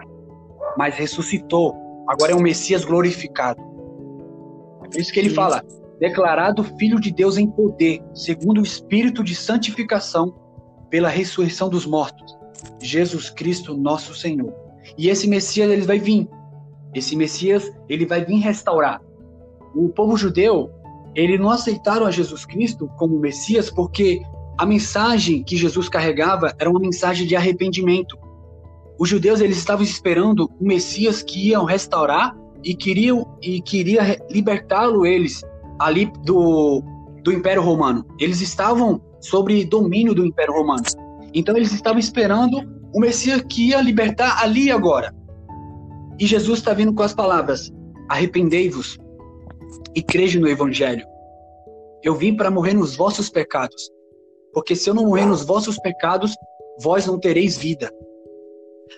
mas 0.77 0.95
ressuscitou. 0.95 1.88
Agora 2.09 2.31
é 2.31 2.35
um 2.35 2.41
Messias 2.41 2.83
glorificado. 2.83 3.61
É 4.83 4.87
por 4.89 4.99
isso 4.99 5.13
que 5.13 5.19
ele 5.19 5.29
fala: 5.29 5.63
declarado 5.99 6.63
Filho 6.63 6.99
de 6.99 7.11
Deus 7.11 7.37
em 7.37 7.47
poder, 7.47 8.01
segundo 8.15 8.59
o 8.59 8.63
Espírito 8.63 9.23
de 9.23 9.35
santificação, 9.35 10.33
pela 10.89 11.07
ressurreição 11.07 11.69
dos 11.69 11.85
mortos, 11.85 12.35
Jesus 12.81 13.29
Cristo, 13.29 13.77
nosso 13.77 14.15
Senhor. 14.15 14.51
E 14.97 15.07
esse 15.07 15.27
Messias 15.27 15.69
ele 15.69 15.83
vai 15.83 15.99
vir. 15.99 16.27
Esse 16.95 17.15
Messias 17.15 17.71
ele 17.87 18.07
vai 18.07 18.25
vir 18.25 18.39
restaurar. 18.39 18.99
O 19.75 19.89
povo 19.89 20.17
judeu 20.17 20.71
ele 21.13 21.37
não 21.37 21.51
aceitaram 21.51 22.07
a 22.07 22.11
Jesus 22.11 22.43
Cristo 22.43 22.89
como 22.97 23.19
Messias 23.19 23.69
porque 23.69 24.21
a 24.57 24.65
mensagem 24.65 25.43
que 25.43 25.55
Jesus 25.55 25.87
carregava 25.87 26.55
era 26.57 26.69
uma 26.69 26.79
mensagem 26.79 27.27
de 27.27 27.35
arrependimento. 27.35 28.17
Os 28.99 29.07
judeus 29.07 29.39
eles 29.39 29.57
estavam 29.57 29.83
esperando 29.83 30.51
um 30.59 30.67
Messias 30.67 31.23
que 31.23 31.49
ia 31.49 31.63
restaurar 31.63 32.35
e 32.63 32.75
queriam 32.75 33.25
e 33.41 33.61
queria 33.61 34.17
libertá-lo 34.29 35.05
eles 35.05 35.41
ali 35.79 36.11
do, 36.25 36.83
do 37.23 37.31
Império 37.31 37.61
Romano. 37.61 38.05
Eles 38.19 38.41
estavam 38.41 39.01
sobre 39.21 39.63
domínio 39.63 40.13
do 40.13 40.25
Império 40.25 40.53
Romano. 40.53 40.83
Então 41.33 41.55
eles 41.55 41.71
estavam 41.71 41.97
esperando 41.97 42.61
o 42.93 42.99
Messias 42.99 43.41
que 43.47 43.69
ia 43.69 43.81
libertar 43.81 44.43
ali 44.43 44.69
agora. 44.69 45.15
E 46.19 46.25
Jesus 46.25 46.59
está 46.59 46.73
vindo 46.73 46.93
com 46.93 47.03
as 47.03 47.13
palavras: 47.13 47.71
arrependei-vos 48.09 48.97
e 49.95 50.01
creja 50.01 50.39
no 50.41 50.49
Evangelho. 50.49 51.05
Eu 52.03 52.15
vim 52.15 52.35
para 52.35 52.51
morrer 52.51 52.73
nos 52.73 52.97
vossos 52.97 53.29
pecados, 53.29 53.89
porque 54.53 54.75
se 54.75 54.89
eu 54.89 54.93
não 54.93 55.05
morrer 55.05 55.25
nos 55.25 55.45
vossos 55.45 55.77
pecados, 55.79 56.35
vós 56.81 57.05
não 57.05 57.17
tereis 57.17 57.57
vida. 57.57 57.89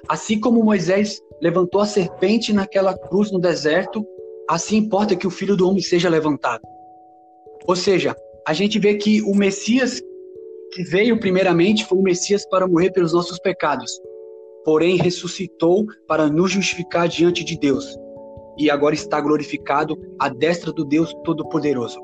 Assim 0.08 0.40
como 0.40 0.64
Moisés 0.64 1.22
levantou 1.42 1.82
a 1.82 1.86
serpente 1.86 2.54
naquela 2.54 2.98
cruz 2.98 3.32
no 3.32 3.40
deserto, 3.40 4.06
assim 4.50 4.78
importa 4.78 5.16
que 5.16 5.28
o 5.28 5.32
filho 5.32 5.56
do 5.56 5.68
homem 5.68 5.82
seja 5.82 6.10
levantado. 6.10 6.62
Ou 7.68 7.76
seja, 7.76 8.16
a 8.48 8.54
gente 8.54 8.80
vê 8.80 8.96
que 8.96 9.22
o 9.22 9.36
Messias 9.36 10.02
que 10.72 10.84
veio 10.84 11.20
primeiramente 11.20 11.86
foi 11.86 11.98
o 11.98 12.02
Messias 12.02 12.48
para 12.48 12.68
morrer 12.68 12.92
pelos 12.92 13.14
nossos 13.14 13.38
pecados, 13.40 13.92
porém 14.64 14.96
ressuscitou 14.96 15.86
para 16.08 16.28
nos 16.28 16.52
justificar 16.52 17.08
diante 17.08 17.44
de 17.44 17.58
Deus. 17.58 17.98
E 18.58 18.70
agora 18.70 18.96
está 18.96 19.20
glorificado 19.20 19.98
à 20.20 20.30
destra 20.30 20.72
do 20.72 20.86
Deus 20.86 21.14
Todo-Poderoso. 21.24 22.00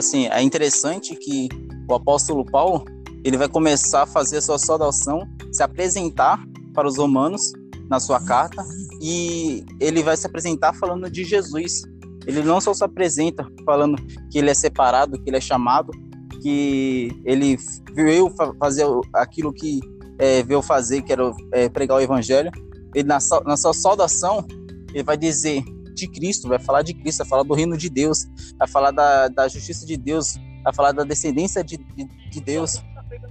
Assim, 0.00 0.28
é 0.28 0.40
interessante 0.40 1.14
que 1.14 1.46
o 1.86 1.94
apóstolo 1.94 2.42
Paulo 2.42 2.86
ele 3.22 3.36
vai 3.36 3.46
começar 3.46 4.04
a 4.04 4.06
fazer 4.06 4.38
a 4.38 4.40
sua 4.40 4.58
saudação, 4.58 5.28
se 5.52 5.62
apresentar 5.62 6.42
para 6.72 6.88
os 6.88 6.96
romanos 6.96 7.52
na 7.86 8.00
sua 8.00 8.18
carta 8.18 8.64
e 8.98 9.62
ele 9.78 10.02
vai 10.02 10.16
se 10.16 10.26
apresentar 10.26 10.72
falando 10.72 11.10
de 11.10 11.22
Jesus. 11.22 11.82
Ele 12.26 12.42
não 12.42 12.62
só 12.62 12.72
se 12.72 12.82
apresenta 12.82 13.46
falando 13.62 14.02
que 14.30 14.38
ele 14.38 14.48
é 14.48 14.54
separado, 14.54 15.22
que 15.22 15.28
ele 15.28 15.36
é 15.36 15.40
chamado, 15.40 15.92
que 16.40 17.12
ele 17.26 17.58
veio 17.94 18.32
fazer 18.58 18.86
aquilo 19.12 19.52
que 19.52 19.80
é, 20.18 20.42
veio 20.42 20.62
fazer, 20.62 21.02
que 21.02 21.12
era 21.12 21.30
é, 21.52 21.68
pregar 21.68 21.98
o 21.98 22.00
evangelho. 22.00 22.50
Ele 22.94 23.06
na, 23.06 23.18
na 23.44 23.56
sua 23.58 23.74
saudação 23.74 24.46
ele 24.94 25.02
vai 25.02 25.18
dizer 25.18 25.62
de 26.00 26.08
Cristo, 26.08 26.48
vai 26.48 26.58
falar 26.58 26.82
de 26.82 26.94
Cristo, 26.94 27.18
vai 27.18 27.28
falar 27.28 27.42
do 27.42 27.54
reino 27.54 27.76
de 27.76 27.88
Deus, 27.88 28.26
vai 28.58 28.68
falar 28.68 28.90
da, 28.90 29.28
da 29.28 29.48
justiça 29.48 29.86
de 29.86 29.96
Deus, 29.96 30.36
vai 30.62 30.74
falar 30.74 30.92
da 30.92 31.04
descendência 31.04 31.62
de, 31.62 31.76
de, 31.76 32.04
de 32.04 32.40
Deus. 32.40 32.82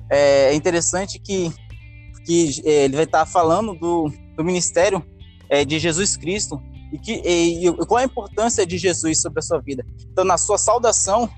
É, 0.09 0.51
é 0.51 0.53
interessante 0.53 1.19
que, 1.19 1.51
que 2.25 2.61
é, 2.65 2.85
ele 2.85 2.95
vai 2.95 3.05
estar 3.05 3.25
falando 3.25 3.73
do, 3.75 4.11
do 4.35 4.43
ministério 4.43 5.05
é, 5.49 5.65
de 5.65 5.79
Jesus 5.79 6.15
Cristo 6.15 6.61
e, 6.91 6.99
que, 6.99 7.21
e, 7.25 7.67
e, 7.67 7.85
qual 7.85 7.97
a 7.97 8.03
importância 8.03 8.65
de 8.65 8.77
Jesus 8.77 9.21
sobre 9.21 9.39
a 9.39 9.43
sua 9.43 9.59
vida. 9.59 9.85
Então, 10.11 10.23
na 10.23 10.37
sua 10.37 10.57
saudação, 10.57 11.29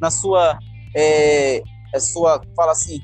na 0.00 0.10
sua, 0.10 0.58
é, 0.94 1.62
a 1.94 2.00
sua 2.00 2.42
fala 2.54 2.72
assim, 2.72 3.00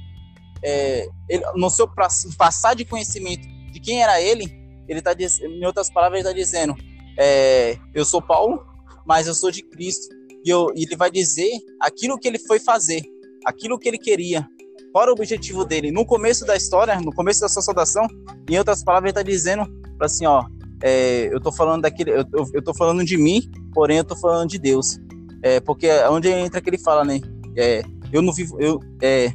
é, 0.63 1.07
ele, 1.29 1.43
no 1.55 1.71
seu 1.71 1.89
passar 2.37 2.75
de 2.75 2.85
conhecimento 2.85 3.47
de 3.73 3.81
quem 3.81 4.03
era 4.03 4.21
ele, 4.21 4.63
ele 4.89 4.99
está 4.99 5.13
em 5.13 5.65
outras 5.65 5.91
palavras, 5.91 6.21
ele 6.21 6.29
está 6.29 6.39
dizendo: 6.39 6.77
é, 7.19 7.77
eu 7.95 8.05
sou 8.05 8.21
Paulo, 8.21 8.65
mas 9.07 9.27
eu 9.27 9.35
sou 9.35 9.51
de 9.51 9.63
Cristo. 9.63 10.15
E, 10.45 10.51
eu, 10.51 10.69
e 10.75 10.85
ele 10.85 10.97
vai 10.97 11.11
dizer 11.11 11.51
aquilo 11.81 12.19
que 12.19 12.27
ele 12.27 12.39
foi 12.39 12.59
fazer, 12.59 13.03
aquilo 13.45 13.79
que 13.79 13.89
ele 13.89 13.99
queria, 13.99 14.49
qual 14.93 15.05
era 15.05 15.11
o 15.11 15.15
objetivo 15.15 15.65
dele? 15.65 15.91
No 15.91 16.05
começo 16.05 16.45
da 16.45 16.55
história, 16.55 17.01
no 17.01 17.13
começo 17.13 17.41
da 17.41 17.49
sua 17.49 17.63
saudação, 17.63 18.07
em 18.49 18.59
outras 18.59 18.85
palavras, 18.85 19.11
ele 19.11 19.19
está 19.19 19.23
dizendo 19.23 19.67
assim, 19.99 20.27
ó, 20.27 20.45
é, 20.83 21.29
eu 21.33 21.41
tô 21.41 21.51
falando 21.51 21.83
daquele, 21.83 22.11
eu, 22.11 22.25
eu, 22.33 22.51
eu 22.55 22.63
tô 22.63 22.75
falando 22.75 23.05
de 23.05 23.17
mim, 23.17 23.51
porém 23.73 23.99
eu 23.99 24.05
tô 24.05 24.15
falando 24.15 24.51
de 24.51 24.59
Deus. 24.59 25.01
É, 25.43 25.61
porque 25.61 25.87
é 25.87 26.09
onde 26.11 26.29
entra 26.29 26.61
que 26.61 26.69
ele 26.69 26.79
fala, 26.79 27.05
né? 27.05 27.21
É, 27.57 27.83
eu 28.13 28.21
não 28.21 28.33
vivo, 28.33 28.61
eu 28.61 28.81
é, 29.01 29.33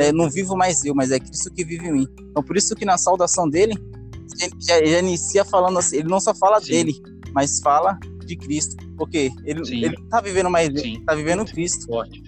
é, 0.00 0.12
não 0.12 0.28
vivo 0.28 0.56
mais 0.56 0.84
eu, 0.84 0.94
mas 0.94 1.12
é 1.12 1.20
Cristo 1.20 1.52
que 1.52 1.64
vive 1.64 1.86
em 1.86 1.92
mim. 1.92 2.08
Então 2.30 2.42
por 2.42 2.56
isso 2.56 2.74
que 2.74 2.84
na 2.84 2.98
saudação 2.98 3.48
dele, 3.48 3.74
ele 4.40 4.52
já, 4.60 4.84
já 4.84 4.98
inicia 4.98 5.44
falando 5.44 5.78
assim, 5.78 5.98
ele 5.98 6.08
não 6.08 6.20
só 6.20 6.34
fala 6.34 6.60
Sim. 6.60 6.72
dele, 6.72 6.94
mas 7.32 7.60
fala 7.60 7.98
de 8.24 8.36
Cristo, 8.36 8.76
porque 8.96 9.30
ele, 9.44 9.62
ele 9.84 9.96
tá 10.08 10.20
vivendo 10.20 10.50
mais, 10.50 10.68
Sim. 10.80 11.02
tá 11.04 11.14
vivendo 11.14 11.44
Cristo. 11.44 11.86
Forte. 11.86 12.22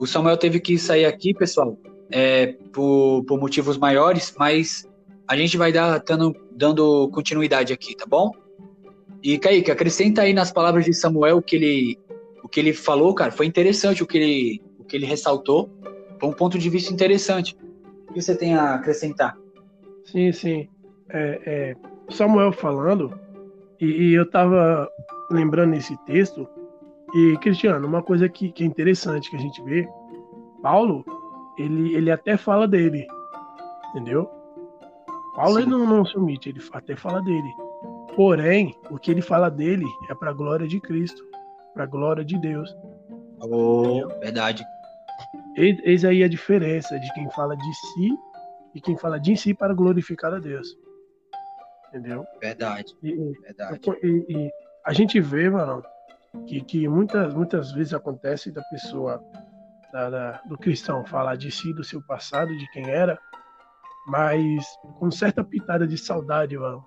O 0.00 0.06
Samuel 0.06 0.36
teve 0.36 0.60
que 0.60 0.78
sair 0.78 1.04
aqui, 1.04 1.34
pessoal, 1.34 1.76
é, 2.10 2.54
por, 2.72 3.24
por 3.24 3.40
motivos 3.40 3.76
maiores, 3.76 4.32
mas 4.38 4.88
a 5.26 5.36
gente 5.36 5.56
vai 5.56 5.72
dar 5.72 5.98
dando, 5.98 6.34
dando 6.52 7.08
continuidade 7.10 7.72
aqui, 7.72 7.96
tá 7.96 8.06
bom? 8.06 8.30
E 9.22 9.36
Kaique, 9.36 9.70
acrescenta 9.70 10.22
aí 10.22 10.32
nas 10.32 10.52
palavras 10.52 10.84
de 10.84 10.94
Samuel 10.94 11.42
que 11.42 11.56
ele, 11.56 11.98
o 12.48 12.50
que 12.50 12.58
ele 12.58 12.72
falou, 12.72 13.14
cara. 13.14 13.30
Foi 13.30 13.44
interessante 13.44 14.02
o 14.02 14.06
que 14.06 14.16
ele, 14.16 14.62
o 14.78 14.84
que 14.84 14.96
ele 14.96 15.04
ressaltou. 15.04 15.68
Foi 16.18 16.30
um 16.30 16.32
ponto 16.32 16.58
de 16.58 16.70
vista 16.70 16.90
interessante. 16.90 17.54
O 18.08 18.14
que 18.14 18.22
você 18.22 18.34
tem 18.34 18.54
a 18.54 18.74
acrescentar? 18.74 19.36
Sim, 20.06 20.32
sim. 20.32 20.66
É, 21.10 21.42
é, 21.44 21.76
Samuel 22.08 22.50
falando, 22.52 23.12
e, 23.78 23.84
e 23.84 24.14
eu 24.14 24.22
estava 24.22 24.88
lembrando 25.30 25.74
esse 25.74 25.94
texto, 26.06 26.48
e, 27.14 27.36
Cristiano, 27.36 27.86
uma 27.86 28.02
coisa 28.02 28.30
que, 28.30 28.50
que 28.50 28.64
é 28.64 28.66
interessante 28.66 29.28
que 29.28 29.36
a 29.36 29.40
gente 29.40 29.62
vê, 29.62 29.86
Paulo, 30.62 31.04
ele, 31.58 31.94
ele 31.94 32.10
até 32.10 32.38
fala 32.38 32.66
dele, 32.66 33.06
entendeu? 33.90 34.26
Paulo 35.34 35.58
ele 35.58 35.68
não, 35.68 35.86
não 35.86 36.04
se 36.04 36.16
omite, 36.16 36.48
ele 36.48 36.60
até 36.72 36.96
fala 36.96 37.20
dele. 37.20 37.48
Porém, 38.16 38.74
o 38.90 38.98
que 38.98 39.10
ele 39.10 39.20
fala 39.20 39.50
dele 39.50 39.84
é 40.08 40.14
para 40.14 40.30
a 40.30 40.34
glória 40.34 40.66
de 40.66 40.80
Cristo, 40.80 41.27
para 41.78 41.84
a 41.84 41.86
glória 41.86 42.24
de 42.24 42.36
Deus. 42.36 42.76
Oh, 43.40 44.08
verdade. 44.18 44.66
Eis, 45.56 45.78
eis, 45.84 46.04
aí 46.04 46.24
a 46.24 46.28
diferença 46.28 46.98
de 46.98 47.12
quem 47.14 47.30
fala 47.30 47.56
de 47.56 47.74
si 47.74 48.18
e 48.74 48.80
quem 48.80 48.96
fala 48.96 49.20
de 49.20 49.36
si 49.36 49.54
para 49.54 49.72
glorificar 49.72 50.34
a 50.34 50.40
Deus. 50.40 50.76
Entendeu? 51.88 52.26
Verdade. 52.40 52.96
E, 53.00 53.14
verdade. 53.42 53.80
E, 54.02 54.24
e 54.28 54.50
a 54.84 54.92
gente 54.92 55.20
vê, 55.20 55.48
mano, 55.48 55.80
que, 56.48 56.60
que 56.62 56.88
muitas, 56.88 57.32
muitas 57.32 57.70
vezes 57.70 57.94
acontece 57.94 58.50
da 58.50 58.62
pessoa, 58.62 59.22
da, 59.92 60.10
da, 60.10 60.42
do 60.48 60.58
cristão, 60.58 61.06
falar 61.06 61.36
de 61.36 61.48
si, 61.52 61.72
do 61.72 61.84
seu 61.84 62.02
passado, 62.02 62.56
de 62.56 62.68
quem 62.72 62.90
era, 62.90 63.16
mas 64.08 64.66
com 64.98 65.12
certa 65.12 65.44
pitada 65.44 65.86
de 65.86 65.96
saudade, 65.96 66.58
mano. 66.58 66.84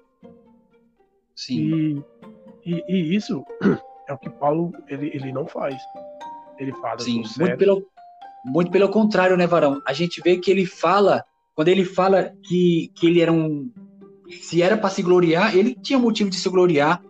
Sim. 1.33 2.03
E, 2.65 2.73
e, 2.73 2.83
e, 2.89 3.15
isso 3.15 3.41
é 4.07 4.13
o 4.13 4.17
que 4.17 4.29
Paulo 4.29 4.71
ele, 4.87 5.11
ele 5.13 5.31
não 5.31 5.45
faz. 5.45 5.75
Ele 6.57 6.71
fala. 6.73 6.99
Sim, 6.99 7.23
muito 7.39 7.57
pelo, 7.57 7.87
muito 8.45 8.71
pelo 8.71 8.89
contrário, 8.89 9.37
né, 9.37 9.47
Varão? 9.47 9.81
A 9.87 9.93
gente 9.93 10.21
vê 10.21 10.37
que 10.37 10.51
ele 10.51 10.65
fala, 10.65 11.23
quando 11.55 11.69
ele 11.69 11.85
fala 11.85 12.33
que, 12.43 12.91
que 12.95 13.07
ele 13.07 13.21
era 13.21 13.31
um. 13.31 13.71
Se 14.29 14.61
era 14.61 14.77
para 14.77 14.89
se 14.89 15.01
gloriar, 15.01 15.55
ele 15.55 15.75
tinha 15.75 15.99
motivo 15.99 16.29
de 16.29 16.37
se 16.37 16.49
gloriar. 16.49 17.03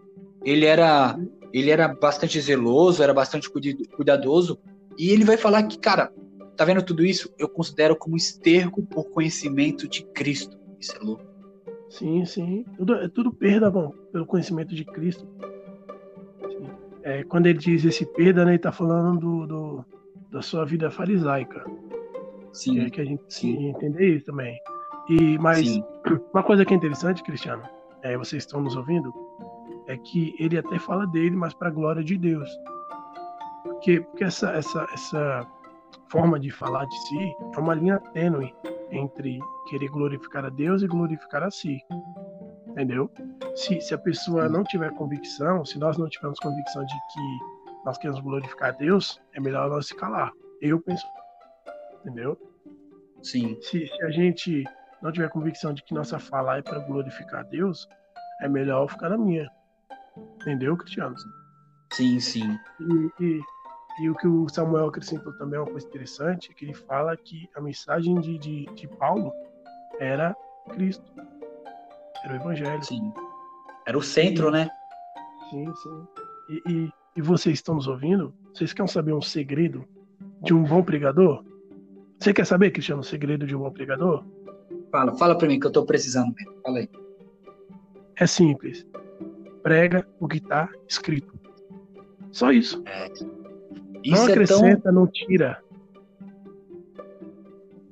Ele 0.43 0.65
era 0.65 1.15
ele 1.53 1.69
era 1.69 1.87
bastante 1.87 2.39
zeloso, 2.39 3.03
era 3.03 3.13
bastante 3.13 3.49
cuidadoso, 3.49 4.57
e 4.97 5.11
ele 5.11 5.25
vai 5.25 5.37
falar 5.37 5.63
que, 5.63 5.77
cara, 5.77 6.11
tá 6.55 6.65
vendo 6.65 6.81
tudo 6.81 7.03
isso? 7.03 7.29
Eu 7.37 7.49
considero 7.49 7.95
como 7.95 8.15
esterco 8.15 8.81
por 8.83 9.05
conhecimento 9.09 9.87
de 9.87 10.03
Cristo. 10.03 10.57
Isso 10.79 10.95
é 10.95 10.99
louco. 10.99 11.23
Sim, 11.89 12.25
sim. 12.25 12.65
Tudo, 12.77 12.95
é 12.95 13.09
tudo 13.09 13.33
perda, 13.33 13.69
bom, 13.69 13.91
pelo 14.11 14.25
conhecimento 14.25 14.73
de 14.73 14.85
Cristo. 14.85 15.27
É, 17.03 17.23
quando 17.23 17.47
ele 17.47 17.57
diz 17.57 17.83
esse 17.83 18.05
perda, 18.05 18.45
né, 18.45 18.51
ele 18.51 18.59
tá 18.59 18.71
falando 18.71 19.19
do, 19.19 19.47
do 19.47 19.85
da 20.31 20.41
sua 20.41 20.65
vida 20.65 20.89
farisaica. 20.89 21.63
Sim. 22.53 22.79
É 22.79 22.89
que 22.89 23.01
a 23.01 23.05
gente 23.05 23.21
sim. 23.27 23.69
entender 23.69 24.15
isso 24.15 24.25
também. 24.25 24.57
E, 25.09 25.37
mas 25.37 25.67
sim. 25.67 25.83
uma 26.33 26.43
coisa 26.43 26.65
que 26.65 26.73
é 26.73 26.77
interessante, 26.77 27.23
Cristiano, 27.23 27.63
é, 28.01 28.17
vocês 28.17 28.43
estão 28.43 28.61
nos 28.61 28.75
ouvindo, 28.75 29.13
é 29.87 29.97
que 29.97 30.33
ele 30.39 30.57
até 30.57 30.79
fala 30.79 31.05
dele, 31.07 31.35
mas 31.35 31.53
para 31.53 31.67
a 31.67 31.71
glória 31.71 32.03
de 32.03 32.17
Deus. 32.17 32.49
Porque, 33.63 34.01
porque 34.01 34.23
essa, 34.23 34.51
essa, 34.51 34.87
essa, 34.93 35.47
forma 36.09 36.39
de 36.39 36.51
falar 36.51 36.85
de 36.85 36.95
si 37.07 37.35
é 37.55 37.59
uma 37.59 37.73
linha 37.73 37.97
tênue 38.13 38.53
entre 38.91 39.39
querer 39.69 39.87
glorificar 39.89 40.45
a 40.45 40.49
Deus 40.49 40.81
e 40.81 40.87
glorificar 40.87 41.43
a 41.43 41.51
si. 41.51 41.79
Entendeu? 42.71 43.11
Se, 43.55 43.79
se 43.81 43.93
a 43.93 43.97
pessoa 43.97 44.47
não 44.47 44.63
tiver 44.63 44.91
convicção, 44.93 45.65
se 45.65 45.77
nós 45.77 45.97
não 45.97 46.07
tivermos 46.07 46.39
convicção 46.39 46.85
de 46.85 46.93
que 46.93 47.39
nós 47.85 47.97
queremos 47.97 48.21
glorificar 48.21 48.69
a 48.69 48.71
Deus, 48.71 49.21
é 49.33 49.39
melhor 49.39 49.69
nós 49.69 49.87
se 49.87 49.95
calar. 49.95 50.31
Eu 50.61 50.79
penso. 50.79 51.05
Entendeu? 51.99 52.37
Sim. 53.21 53.57
Se, 53.61 53.87
se 53.87 54.03
a 54.03 54.09
gente 54.09 54.63
não 55.01 55.11
tiver 55.11 55.29
convicção 55.29 55.73
de 55.73 55.83
que 55.83 55.93
nossa 55.93 56.17
fala 56.17 56.57
é 56.57 56.61
para 56.61 56.79
glorificar 56.79 57.41
a 57.41 57.43
Deus, 57.43 57.87
é 58.41 58.47
melhor 58.47 58.87
ficar 58.87 59.09
na 59.09 59.17
minha. 59.17 59.49
Entendeu, 60.37 60.77
Cristiano? 60.77 61.15
Sim, 61.91 62.19
sim. 62.19 62.57
E, 62.79 63.23
e, 63.23 63.41
e, 64.01 64.09
o 64.09 64.15
que 64.15 64.27
o 64.27 64.47
Samuel 64.47 64.87
acrescentou 64.87 65.33
também 65.37 65.57
é 65.57 65.61
uma 65.61 65.69
coisa 65.69 65.87
interessante, 65.87 66.53
que 66.53 66.65
ele 66.65 66.73
fala 66.73 67.15
que 67.17 67.49
a 67.55 67.61
mensagem 67.61 68.15
de, 68.21 68.37
de, 68.37 68.65
de 68.73 68.87
Paulo 68.87 69.33
era 69.99 70.35
Cristo. 70.69 71.11
Era 72.23 72.33
o 72.33 72.35
Evangelho. 72.35 72.83
Sim. 72.83 73.13
Era 73.87 73.97
o 73.97 74.01
centro, 74.01 74.49
e, 74.49 74.51
né? 74.51 74.69
Sim, 75.49 75.73
sim. 75.75 76.07
E, 76.49 76.71
e, 76.71 76.89
e 77.17 77.21
vocês 77.21 77.55
estão 77.55 77.75
nos 77.75 77.87
ouvindo? 77.87 78.33
Vocês 78.53 78.73
querem 78.73 78.91
saber 78.91 79.13
um 79.13 79.21
segredo 79.21 79.85
de 80.41 80.53
um 80.53 80.63
bom 80.63 80.83
pregador? 80.83 81.43
Você 82.19 82.33
quer 82.33 82.45
saber, 82.45 82.71
Cristiano, 82.71 83.01
o 83.01 83.03
segredo 83.05 83.47
de 83.47 83.55
um 83.55 83.59
bom 83.59 83.71
pregador? 83.71 84.23
Fala, 84.91 85.15
fala 85.17 85.37
pra 85.37 85.47
mim 85.47 85.59
que 85.59 85.65
eu 85.65 85.71
tô 85.71 85.85
precisando. 85.85 86.33
Fala 86.63 86.79
aí. 86.79 86.89
É 88.15 88.27
simples. 88.27 88.85
Prega 89.63 90.07
o 90.19 90.27
que 90.27 90.39
tá 90.39 90.69
escrito. 90.87 91.33
Só 92.31 92.51
isso. 92.51 92.83
É. 92.85 93.09
não 93.09 94.01
Isso 94.03 94.29
é 94.29 94.31
acrescenta, 94.31 94.81
tão, 94.83 94.93
não 94.93 95.07
tira. 95.07 95.63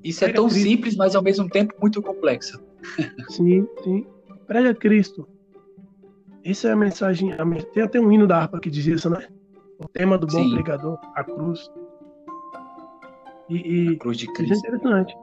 isso 0.04 0.24
é 0.24 0.28
Prega 0.28 0.40
tão 0.42 0.50
simples, 0.50 0.96
mas 0.96 1.16
ao 1.16 1.24
mesmo 1.24 1.50
tempo 1.50 1.74
muito 1.82 2.02
complexo. 2.02 2.62
Sim, 3.30 3.68
sim. 3.84 4.06
Prega 4.50 4.74
Cristo. 4.74 5.28
Isso 6.44 6.68
é 6.68 6.72
a 6.72 6.76
mensagem. 6.76 7.32
a 7.34 7.46
men- 7.46 7.62
Tem 7.72 7.84
até 7.84 8.00
um 8.00 8.12
hino 8.12 8.26
da 8.28 8.40
harpa 8.40 8.60
que 8.60 8.70
diz 8.70 8.86
isso, 8.86 9.10
né? 9.10 9.28
O 9.78 9.88
tema 9.88 10.18
do 10.18 10.28
bom 10.28 10.44
Sim. 10.44 10.54
pregador, 10.56 11.00
a 11.16 11.24
cruz. 11.24 11.72
E, 13.48 13.92
e 13.92 13.98
Cruz 13.98 14.18
de 14.18 14.26
isso 14.26 14.32
é 14.34 14.36
Cristo. 14.36 14.68
interessante. 14.68 15.16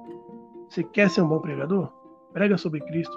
Você 0.71 0.83
quer 0.83 1.11
ser 1.11 1.23
um 1.23 1.29
bom 1.29 1.41
pregador? 1.41 1.93
Prega 2.33 2.57
sobre 2.57 2.81
Cristo. 2.81 3.17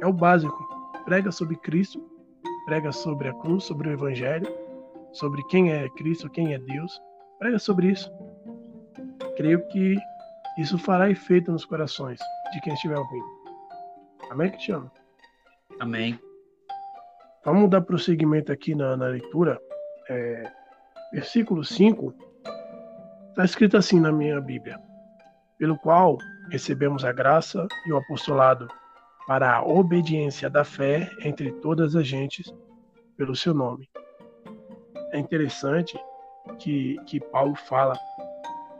É 0.00 0.06
o 0.06 0.12
básico. 0.12 0.66
Prega 1.04 1.30
sobre 1.30 1.56
Cristo, 1.56 2.02
prega 2.66 2.90
sobre 2.90 3.28
a 3.28 3.34
cruz, 3.34 3.62
sobre 3.64 3.88
o 3.88 3.92
Evangelho, 3.92 4.46
sobre 5.12 5.40
quem 5.44 5.70
é 5.72 5.88
Cristo, 5.90 6.28
quem 6.28 6.52
é 6.52 6.58
Deus. 6.58 7.00
Prega 7.38 7.58
sobre 7.60 7.92
isso. 7.92 8.10
Creio 9.36 9.64
que 9.68 9.96
isso 10.58 10.76
fará 10.78 11.08
efeito 11.08 11.52
nos 11.52 11.64
corações 11.64 12.18
de 12.52 12.60
quem 12.60 12.74
estiver 12.74 12.98
ouvindo. 12.98 13.35
Amém, 14.30 14.50
Cristiano? 14.50 14.90
Amém. 15.78 16.18
Vamos 17.44 17.70
dar 17.70 17.80
prosseguimento 17.80 18.50
aqui 18.50 18.74
na, 18.74 18.96
na 18.96 19.06
leitura. 19.06 19.60
É, 20.08 20.50
versículo 21.12 21.64
5 21.64 22.12
está 23.30 23.44
escrito 23.44 23.76
assim 23.76 24.00
na 24.00 24.10
minha 24.10 24.40
Bíblia: 24.40 24.80
pelo 25.58 25.78
qual 25.78 26.18
recebemos 26.50 27.04
a 27.04 27.12
graça 27.12 27.66
e 27.86 27.92
o 27.92 27.98
apostolado 27.98 28.68
para 29.26 29.56
a 29.56 29.64
obediência 29.64 30.48
da 30.48 30.64
fé 30.64 31.10
entre 31.22 31.52
todas 31.60 31.96
as 31.96 32.06
gentes, 32.06 32.52
pelo 33.16 33.34
seu 33.34 33.52
nome. 33.52 33.88
É 35.12 35.18
interessante 35.18 35.98
que, 36.58 36.96
que 37.06 37.20
Paulo 37.20 37.54
fala 37.54 37.98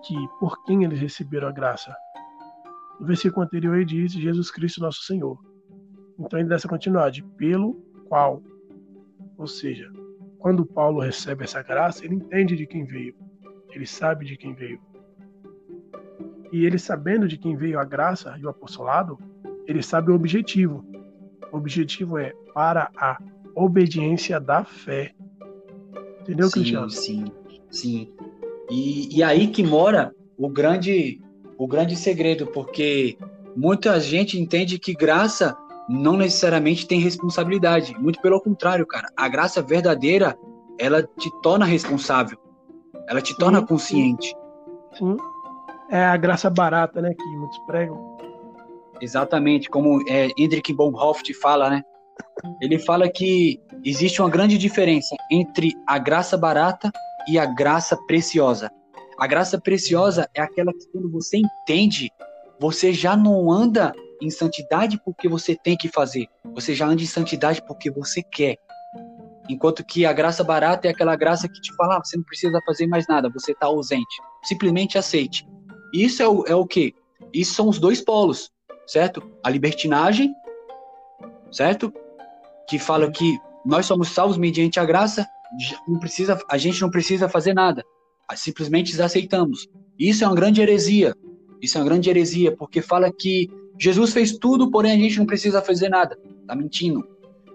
que 0.06 0.14
por 0.38 0.64
quem 0.64 0.84
eles 0.84 1.00
receberam 1.00 1.48
a 1.48 1.52
graça. 1.52 1.94
No 2.98 3.06
versículo 3.06 3.44
anterior 3.44 3.76
ele 3.76 3.84
diz 3.84 4.12
Jesus 4.12 4.50
Cristo 4.50 4.80
nosso 4.80 5.02
Senhor. 5.02 5.38
Então 6.18 6.38
ele 6.38 6.48
dá 6.48 6.54
essa 6.54 6.68
continuidade, 6.68 7.22
pelo 7.36 7.74
qual. 8.08 8.42
Ou 9.36 9.46
seja, 9.46 9.90
quando 10.38 10.64
Paulo 10.64 11.00
recebe 11.00 11.44
essa 11.44 11.62
graça, 11.62 12.04
ele 12.04 12.14
entende 12.14 12.56
de 12.56 12.66
quem 12.66 12.84
veio. 12.84 13.14
Ele 13.70 13.86
sabe 13.86 14.24
de 14.24 14.36
quem 14.36 14.54
veio. 14.54 14.80
E 16.52 16.64
ele 16.64 16.78
sabendo 16.78 17.28
de 17.28 17.36
quem 17.36 17.56
veio 17.56 17.78
a 17.78 17.84
graça 17.84 18.36
e 18.38 18.46
o 18.46 18.48
apostolado, 18.48 19.18
ele 19.66 19.82
sabe 19.82 20.10
o 20.10 20.14
objetivo. 20.14 20.84
O 21.52 21.56
objetivo 21.56 22.18
é 22.18 22.32
para 22.54 22.90
a 22.96 23.18
obediência 23.54 24.40
da 24.40 24.64
fé. 24.64 25.14
Entendeu, 26.20 26.48
sim, 26.48 26.60
Cristiano? 26.60 26.90
sim, 26.90 27.24
sim. 27.70 28.14
E, 28.70 29.18
e 29.18 29.22
aí 29.22 29.48
que 29.48 29.62
mora 29.62 30.14
o 30.36 30.48
grande, 30.48 31.20
o 31.58 31.66
grande 31.66 31.96
segredo, 31.96 32.46
porque 32.46 33.18
muita 33.56 33.98
gente 34.00 34.40
entende 34.40 34.78
que 34.78 34.94
graça 34.94 35.56
não 35.88 36.16
necessariamente 36.16 36.86
tem 36.86 37.00
responsabilidade. 37.00 37.94
Muito 37.98 38.20
pelo 38.20 38.40
contrário, 38.40 38.86
cara. 38.86 39.08
A 39.16 39.28
graça 39.28 39.62
verdadeira, 39.62 40.36
ela 40.78 41.02
te 41.02 41.30
torna 41.42 41.64
responsável. 41.64 42.38
Ela 43.08 43.20
te 43.20 43.36
torna 43.38 43.60
Sim, 43.60 43.66
consciente. 43.66 44.34
Sim. 44.98 45.16
É 45.88 46.04
a 46.04 46.16
graça 46.16 46.50
barata, 46.50 47.00
né, 47.00 47.14
que 47.14 47.36
muitos 47.36 47.58
pregam. 47.66 48.16
Exatamente, 49.00 49.68
como 49.68 50.02
é, 50.08 50.30
Hendrik 50.36 50.72
Bonhoeffer 50.72 51.38
fala, 51.40 51.70
né? 51.70 51.82
Ele 52.60 52.78
fala 52.78 53.08
que 53.08 53.60
existe 53.84 54.20
uma 54.20 54.30
grande 54.30 54.58
diferença 54.58 55.14
entre 55.30 55.72
a 55.86 55.98
graça 55.98 56.36
barata 56.36 56.90
e 57.28 57.38
a 57.38 57.46
graça 57.46 57.96
preciosa. 58.06 58.70
A 59.18 59.26
graça 59.26 59.58
preciosa 59.58 60.28
é 60.34 60.42
aquela 60.42 60.72
que 60.72 60.86
quando 60.92 61.10
você 61.10 61.38
entende, 61.38 62.10
você 62.60 62.92
já 62.92 63.16
não 63.16 63.50
anda 63.50 63.92
em 64.20 64.30
santidade 64.30 65.00
porque 65.04 65.28
você 65.28 65.56
tem 65.56 65.76
que 65.76 65.88
fazer. 65.88 66.26
Você 66.54 66.74
já 66.74 66.86
anda 66.86 67.02
em 67.02 67.06
santidade 67.06 67.62
porque 67.66 67.90
você 67.90 68.22
quer. 68.22 68.56
Enquanto 69.48 69.84
que 69.84 70.04
a 70.04 70.12
graça 70.12 70.44
barata 70.44 70.88
é 70.88 70.90
aquela 70.90 71.16
graça 71.16 71.48
que 71.48 71.60
te 71.60 71.74
fala, 71.74 71.96
ah, 71.96 72.02
você 72.04 72.16
não 72.16 72.24
precisa 72.24 72.60
fazer 72.66 72.86
mais 72.86 73.06
nada, 73.08 73.30
você 73.30 73.52
está 73.52 73.66
ausente. 73.66 74.20
Simplesmente 74.42 74.98
aceite. 74.98 75.46
Isso 75.94 76.22
é 76.22 76.28
o, 76.28 76.44
é 76.46 76.54
o 76.54 76.66
quê? 76.66 76.92
Isso 77.32 77.54
são 77.54 77.68
os 77.68 77.78
dois 77.78 78.02
polos, 78.02 78.50
certo? 78.86 79.22
A 79.42 79.48
libertinagem, 79.48 80.34
certo? 81.50 81.92
Que 82.68 82.78
fala 82.78 83.10
que 83.10 83.38
nós 83.64 83.86
somos 83.86 84.08
salvos 84.08 84.36
mediante 84.36 84.78
a 84.80 84.84
graça, 84.84 85.26
não 85.86 85.98
precisa, 85.98 86.38
a 86.50 86.58
gente 86.58 86.82
não 86.82 86.90
precisa 86.90 87.28
fazer 87.28 87.54
nada. 87.54 87.84
Simplesmente 88.34 89.00
aceitamos. 89.00 89.68
Isso 89.98 90.24
é 90.24 90.26
uma 90.26 90.34
grande 90.34 90.60
heresia. 90.60 91.14
Isso 91.60 91.78
é 91.78 91.80
uma 91.80 91.86
grande 91.86 92.10
heresia, 92.10 92.54
porque 92.56 92.82
fala 92.82 93.10
que 93.12 93.50
Jesus 93.78 94.12
fez 94.12 94.38
tudo, 94.38 94.70
porém 94.70 94.92
a 94.92 94.96
gente 94.96 95.18
não 95.18 95.26
precisa 95.26 95.62
fazer 95.62 95.88
nada. 95.88 96.18
Tá 96.46 96.54
mentindo. 96.54 97.06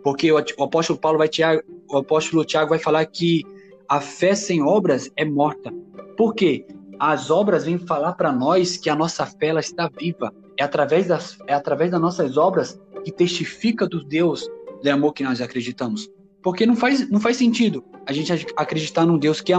Porque 0.04 0.32
o 0.32 0.38
apóstolo 0.64 1.00
Paulo 1.00 1.18
vai 1.18 1.28
Tiago, 1.28 1.62
o 1.90 1.98
apóstolo 1.98 2.44
Tiago 2.44 2.70
vai 2.70 2.80
falar 2.80 3.06
que 3.06 3.44
a 3.88 4.00
fé 4.00 4.34
sem 4.34 4.62
obras 4.62 5.12
é 5.16 5.26
morta. 5.26 5.72
Por 6.18 6.34
quê? 6.34 6.66
As 7.00 7.30
obras 7.30 7.66
vêm 7.66 7.78
falar 7.78 8.14
para 8.14 8.32
nós 8.32 8.78
que 8.78 8.90
a 8.90 8.96
nossa 8.96 9.26
fé 9.26 9.48
ela 9.48 9.60
está 9.60 9.90
viva. 10.00 10.34
É 10.58 10.64
através 10.64 11.08
das 11.08 11.38
é 11.48 11.54
através 11.54 11.92
das 11.92 12.02
nossas 12.02 12.38
obras 12.38 12.80
que 13.04 13.12
testifica 13.12 13.88
do 13.88 14.04
Deus 14.04 14.48
de 14.82 14.90
amor 14.90 15.14
que 15.14 15.24
nós 15.24 15.42
acreditamos. 15.42 16.10
Porque 16.42 16.66
não 16.66 16.76
faz 16.76 17.10
não 17.10 17.20
faz 17.20 17.38
sentido 17.38 17.84
a 18.06 18.14
gente 18.14 18.32
acreditar 18.56 19.06
num 19.06 19.18
Deus 19.18 19.42
que 19.42 19.52
é 19.52 19.56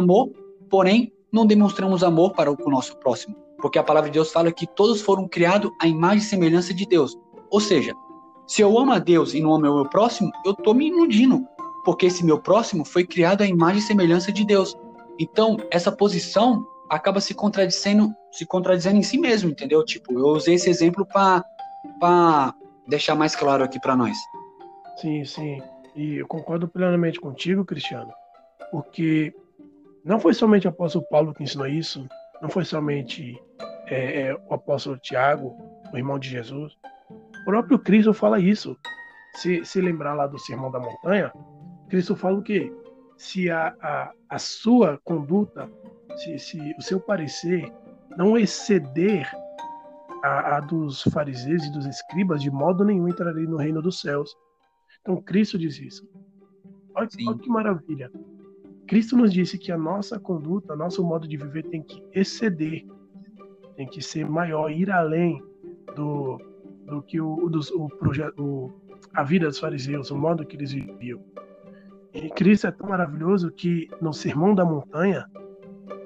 porém 0.73 1.13
não 1.31 1.45
demonstramos 1.45 2.03
amor 2.03 2.33
para 2.33 2.51
o 2.51 2.71
nosso 2.71 2.97
próximo. 2.97 3.37
Porque 3.61 3.79
a 3.79 3.83
palavra 3.83 4.09
de 4.09 4.15
Deus 4.15 4.33
fala 4.33 4.51
que 4.51 4.67
todos 4.67 5.03
foram 5.03 5.29
criados 5.29 5.71
à 5.79 5.87
imagem 5.87 6.21
e 6.21 6.23
semelhança 6.23 6.73
de 6.73 6.87
Deus. 6.87 7.15
Ou 7.51 7.61
seja, 7.61 7.93
se 8.47 8.63
eu 8.63 8.79
amo 8.79 8.93
a 8.93 8.99
Deus 8.99 9.35
e 9.35 9.41
não 9.43 9.55
amo 9.55 9.69
o 9.69 9.75
meu 9.75 9.89
próximo, 9.91 10.33
eu 10.47 10.53
estou 10.53 10.73
me 10.73 10.89
iludindo, 10.89 11.47
porque 11.85 12.07
esse 12.07 12.25
meu 12.25 12.41
próximo 12.41 12.87
foi 12.87 13.05
criado 13.05 13.43
à 13.43 13.47
imagem 13.47 13.81
e 13.81 13.83
semelhança 13.83 14.33
de 14.33 14.47
Deus. 14.47 14.75
Então, 15.19 15.59
essa 15.71 15.93
posição 15.93 16.67
acaba 16.89 17.21
se 17.21 17.35
contradizendo, 17.35 18.11
se 18.31 18.47
contradizendo 18.47 18.97
em 18.97 19.03
si 19.03 19.19
mesmo, 19.19 19.51
entendeu? 19.51 19.85
Tipo, 19.85 20.15
eu 20.15 20.29
usei 20.29 20.55
esse 20.55 20.71
exemplo 20.71 21.07
para 21.07 22.55
deixar 22.89 23.15
mais 23.15 23.37
claro 23.37 23.63
aqui 23.63 23.79
para 23.79 23.95
nós. 23.95 24.17
Sim, 24.97 25.23
sim. 25.27 25.63
E 25.95 26.15
eu 26.15 26.27
concordo 26.27 26.67
plenamente 26.67 27.21
contigo, 27.21 27.63
Cristiano, 27.63 28.11
porque 28.71 29.35
não 30.05 30.19
foi 30.19 30.35
somente 30.35 30.67
o 30.67 30.71
apóstolo 30.71 31.07
Paulo 31.09 31.33
que 31.33 31.43
ensinou 31.43 31.67
isso, 31.67 32.09
não 32.41 32.49
foi 32.49 32.65
somente 32.65 33.41
é, 33.87 34.23
é, 34.23 34.35
o 34.35 34.55
apóstolo 34.55 34.99
Tiago, 34.99 35.57
o 35.93 35.97
irmão 35.97 36.19
de 36.19 36.29
Jesus. 36.29 36.77
O 37.11 37.45
próprio 37.45 37.79
Cristo 37.79 38.13
fala 38.13 38.41
isso. 38.41 38.77
Se, 39.35 39.65
se 39.65 39.81
lembrar 39.81 40.15
lá 40.15 40.27
do 40.27 40.39
Sermão 40.39 40.71
da 40.71 40.79
Montanha, 40.79 41.33
Cristo 41.89 42.17
fala 42.17 42.39
o 42.39 42.43
quê? 42.43 42.73
Se 43.17 43.51
a, 43.51 43.75
a, 43.81 44.13
a 44.29 44.39
sua 44.39 45.01
conduta, 45.05 45.71
se, 46.17 46.39
se 46.39 46.75
o 46.79 46.83
seu 46.83 47.01
parecer 47.01 47.73
não 48.17 48.37
exceder 48.37 49.31
a, 50.23 50.57
a, 50.57 50.61
dos 50.61 51.03
fariseus 51.03 51.65
e 51.65 51.73
dos 51.73 51.87
escribas, 51.87 52.43
de 52.43 52.51
modo 52.51 52.85
nenhum 52.85 53.09
entrarei 53.09 53.47
no 53.47 53.57
reino 53.57 53.81
dos 53.81 54.01
céus. 54.01 54.35
Então 55.01 55.21
Cristo 55.23 55.59
diz 55.59 55.79
isso. 55.79 56.09
Olha, 56.95 57.09
olha 57.27 57.39
que 57.39 57.49
maravilha. 57.49 58.11
Cristo 58.93 59.17
nos 59.17 59.33
disse 59.33 59.57
que 59.57 59.73
a 59.73 59.79
nossa 59.79 60.21
conduta, 60.21 60.77
nosso 60.77 61.03
modo 61.03 61.27
de 61.27 61.35
viver 61.35 61.63
tem 61.63 61.81
que 61.81 62.05
exceder, 62.13 62.85
tem 63.75 63.87
que 63.87 64.03
ser 64.03 64.29
maior, 64.29 64.71
ir 64.71 64.91
além 64.91 65.43
do, 65.97 66.39
do 66.85 67.01
que 67.01 67.19
o, 67.19 67.49
do, 67.49 67.61
o, 67.75 67.89
o, 68.37 68.71
a 69.15 69.23
vida 69.23 69.47
dos 69.47 69.59
fariseus, 69.59 70.11
o 70.11 70.19
modo 70.19 70.45
que 70.45 70.57
eles 70.57 70.73
viviam. 70.73 71.25
E 72.13 72.29
Cristo 72.29 72.67
é 72.67 72.71
tão 72.71 72.87
maravilhoso 72.87 73.51
que 73.51 73.89
no 73.99 74.13
Sermão 74.13 74.55
da 74.55 74.63
Montanha, 74.63 75.25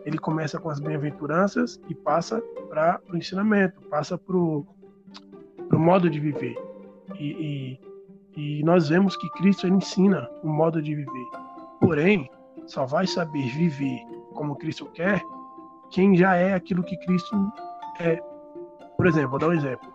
ele 0.05 0.19
começa 0.19 0.61
com 0.61 0.71
as 0.71 0.79
bem-aventuranças 0.79 1.81
e 1.89 1.95
passa 1.97 2.41
para 2.69 3.01
o 3.13 3.17
ensinamento, 3.17 3.81
passa 3.91 4.17
para 4.17 4.37
o 4.37 4.65
modo 5.73 6.09
de 6.09 6.21
viver. 6.21 6.55
E, 7.19 7.81
e, 8.37 8.61
e, 8.61 8.63
nós 8.63 8.91
vemos 8.91 9.17
que 9.17 9.29
Cristo 9.31 9.67
ensina 9.67 10.31
o 10.45 10.49
modo 10.49 10.81
de 10.81 10.95
viver. 10.95 11.27
Porém, 11.81 12.31
só 12.67 12.85
vai 12.85 13.07
saber 13.07 13.49
viver 13.49 14.05
como 14.35 14.57
Cristo 14.57 14.87
quer 14.87 15.23
quem 15.91 16.17
já 16.17 16.35
é 16.35 16.55
aquilo 16.55 16.83
que 16.83 16.97
Cristo 16.97 17.53
é. 18.01 18.17
Por 18.97 19.07
exemplo, 19.07 19.31
vou 19.31 19.39
dar 19.39 19.49
um 19.49 19.53
exemplo. 19.53 19.95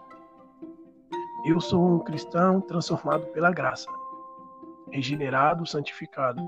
Eu 1.46 1.60
sou 1.60 1.96
um 1.96 2.00
cristão 2.00 2.62
transformado 2.62 3.26
pela 3.28 3.52
graça, 3.52 3.90
regenerado, 4.92 5.66
santificado. 5.66 6.42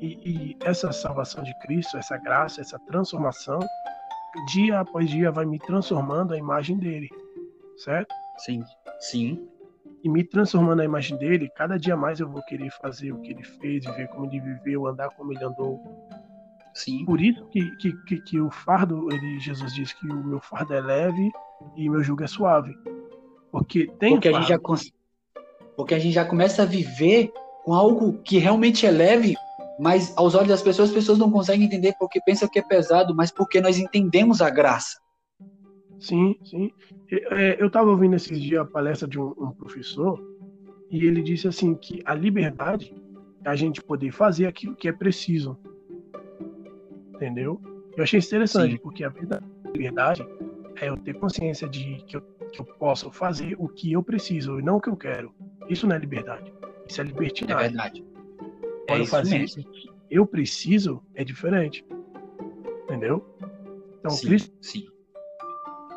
E, 0.00 0.18
e, 0.24 0.56
essa 0.62 0.92
salvação 0.92 1.42
de 1.42 1.56
Cristo, 1.60 1.96
essa 1.96 2.16
graça, 2.18 2.60
essa 2.60 2.78
transformação, 2.80 3.58
dia 4.52 4.80
após 4.80 5.08
dia 5.08 5.30
vai 5.30 5.44
me 5.44 5.58
transformando 5.58 6.34
a 6.34 6.38
imagem 6.38 6.78
dele, 6.78 7.08
certo? 7.76 8.12
Sim, 8.38 8.62
sim. 9.00 9.48
E 10.04 10.08
me 10.08 10.22
transformando 10.22 10.82
a 10.82 10.84
imagem 10.84 11.16
dele, 11.16 11.50
cada 11.56 11.78
dia 11.78 11.96
mais 11.96 12.20
eu 12.20 12.28
vou 12.28 12.42
querer 12.42 12.70
fazer 12.70 13.10
o 13.10 13.20
que 13.22 13.32
ele 13.32 13.42
fez, 13.42 13.86
viver 13.86 14.06
como 14.08 14.26
ele 14.26 14.38
viveu, 14.38 14.86
andar 14.86 15.08
como 15.16 15.32
ele 15.32 15.42
andou. 15.42 15.80
Sim. 16.74 17.06
Por 17.06 17.20
isso 17.22 17.42
que, 17.46 17.74
que, 17.76 17.92
que, 18.04 18.20
que 18.20 18.40
o 18.40 18.50
fardo, 18.50 19.08
ele, 19.10 19.40
Jesus 19.40 19.72
diz 19.72 19.94
que 19.94 20.06
o 20.06 20.22
meu 20.22 20.40
fardo 20.40 20.74
é 20.74 20.80
leve 20.80 21.32
e 21.74 21.88
meu 21.88 22.02
jugo 22.02 22.22
é 22.22 22.26
suave. 22.26 22.76
Porque 23.50 23.86
tem 23.98 24.12
Porque 24.12 24.28
a 24.28 24.32
gente 24.32 24.48
já 24.48 24.58
porque 25.76 25.94
a 25.94 25.98
gente 25.98 26.12
já 26.12 26.24
começa 26.24 26.62
a 26.62 26.66
viver 26.66 27.32
com 27.64 27.72
algo 27.72 28.20
que 28.22 28.38
realmente 28.38 28.86
é 28.86 28.90
leve, 28.90 29.34
mas 29.78 30.12
aos 30.16 30.34
olhos 30.34 30.48
das 30.48 30.62
pessoas, 30.62 30.90
as 30.90 30.94
pessoas 30.94 31.18
não 31.18 31.30
conseguem 31.30 31.66
entender 31.66 31.94
porque 31.98 32.20
pensam 32.20 32.48
que 32.48 32.58
é 32.58 32.62
pesado, 32.62 33.14
mas 33.14 33.30
porque 33.30 33.60
nós 33.60 33.78
entendemos 33.78 34.42
a 34.42 34.50
graça. 34.50 34.98
Sim, 36.04 36.36
sim. 36.44 36.70
É, 37.10 37.56
eu 37.58 37.68
estava 37.68 37.88
ouvindo 37.88 38.14
esses 38.14 38.38
dias 38.38 38.60
a 38.60 38.64
palestra 38.64 39.08
de 39.08 39.18
um, 39.18 39.28
um, 39.38 39.50
professor 39.52 40.22
e 40.90 41.06
ele 41.06 41.22
disse 41.22 41.48
assim 41.48 41.74
que 41.74 42.02
a 42.04 42.14
liberdade 42.14 42.94
é 43.42 43.48
a 43.48 43.56
gente 43.56 43.82
poder 43.82 44.12
fazer 44.12 44.46
aquilo 44.46 44.76
que 44.76 44.86
é 44.86 44.92
preciso. 44.92 45.56
Entendeu? 47.14 47.58
Eu 47.96 48.02
achei 48.02 48.20
interessante, 48.20 48.72
sim. 48.72 48.78
porque 48.78 49.02
a 49.02 49.12
liberdade 49.64 50.26
é 50.76 50.90
eu 50.90 50.96
ter 50.98 51.14
consciência 51.14 51.66
de 51.66 51.96
que 52.06 52.18
eu, 52.18 52.20
que 52.52 52.60
eu 52.60 52.66
posso 52.66 53.10
fazer 53.10 53.56
o 53.58 53.66
que 53.66 53.90
eu 53.90 54.02
preciso 54.02 54.60
e 54.60 54.62
não 54.62 54.76
o 54.76 54.80
que 54.82 54.90
eu 54.90 54.96
quero. 54.96 55.32
Isso 55.70 55.86
não 55.86 55.96
é 55.96 55.98
liberdade. 55.98 56.52
Isso 56.86 57.00
é 57.00 57.04
libertinagem. 57.04 57.64
É 57.64 57.68
verdade. 57.68 58.04
É 58.88 59.00
eu 59.00 59.06
fazer 59.06 59.38
mesmo. 59.38 59.64
eu 60.10 60.26
preciso 60.26 61.02
é 61.14 61.24
diferente. 61.24 61.82
Entendeu? 62.82 63.24
Então, 63.98 64.10
sim, 64.10 64.26
Cristo. 64.26 64.54
Sim. 64.60 64.93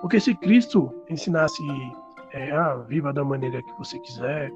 Porque 0.01 0.19
se 0.19 0.35
Cristo 0.35 0.93
ensinasse, 1.09 1.63
é, 2.31 2.51
ah, 2.51 2.75
viva 2.87 3.11
da 3.11 3.23
maneira 3.23 3.61
que 3.61 3.73
você 3.77 3.99
quiser, 3.99 4.51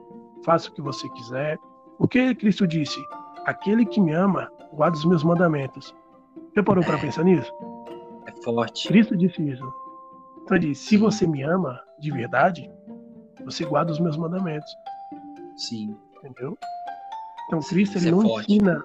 faça 0.46 0.70
o 0.70 0.74
que 0.74 0.82
você 0.82 1.10
quiser, 1.10 1.58
o 2.00 2.08
que 2.08 2.34
Cristo 2.36 2.68
disse? 2.68 3.00
Aquele 3.46 3.86
que 3.86 4.00
me 4.00 4.14
ama, 4.14 4.52
guarda 4.74 4.98
os 4.98 5.06
meus 5.06 5.24
mandamentos. 5.24 5.96
Você 6.54 6.64
parou 6.64 6.84
é, 6.84 6.88
para 6.88 6.98
pensar 6.98 7.24
nisso? 7.24 7.52
É 8.28 8.44
forte. 8.44 8.88
Cristo 8.88 9.18
disse 9.18 9.42
isso. 9.50 9.74
Então 10.44 10.58
ele 10.58 10.70
disse, 10.70 10.86
se 10.86 10.98
você 10.98 11.28
me 11.28 11.44
ama 11.44 11.82
de 12.00 12.12
verdade, 12.12 12.70
você 13.46 13.66
guarda 13.66 13.92
os 13.92 14.00
meus 14.00 14.18
mandamentos. 14.18 14.72
Sim. 15.58 15.96
Entendeu? 16.18 16.58
Então 17.48 17.60
Cristo 17.60 17.98
ele 17.98 18.10
é 18.10 18.12
não 18.12 18.22
forte. 18.22 18.52
ensina, 18.52 18.84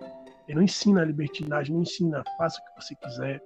ele 0.49 0.57
não 0.57 0.63
ensina 0.63 1.03
a 1.03 1.05
libertinagem, 1.05 1.75
não 1.75 1.83
ensina 1.83 2.23
faça 2.39 2.61
o 2.61 2.65
que 2.65 2.83
você 2.83 2.95
quiser, 2.97 3.43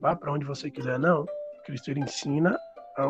vá 0.00 0.16
para 0.16 0.32
onde 0.32 0.44
você 0.44 0.70
quiser, 0.70 0.98
não. 0.98 1.26
Cristo 1.66 1.90
ele 1.90 2.00
ensina 2.00 2.56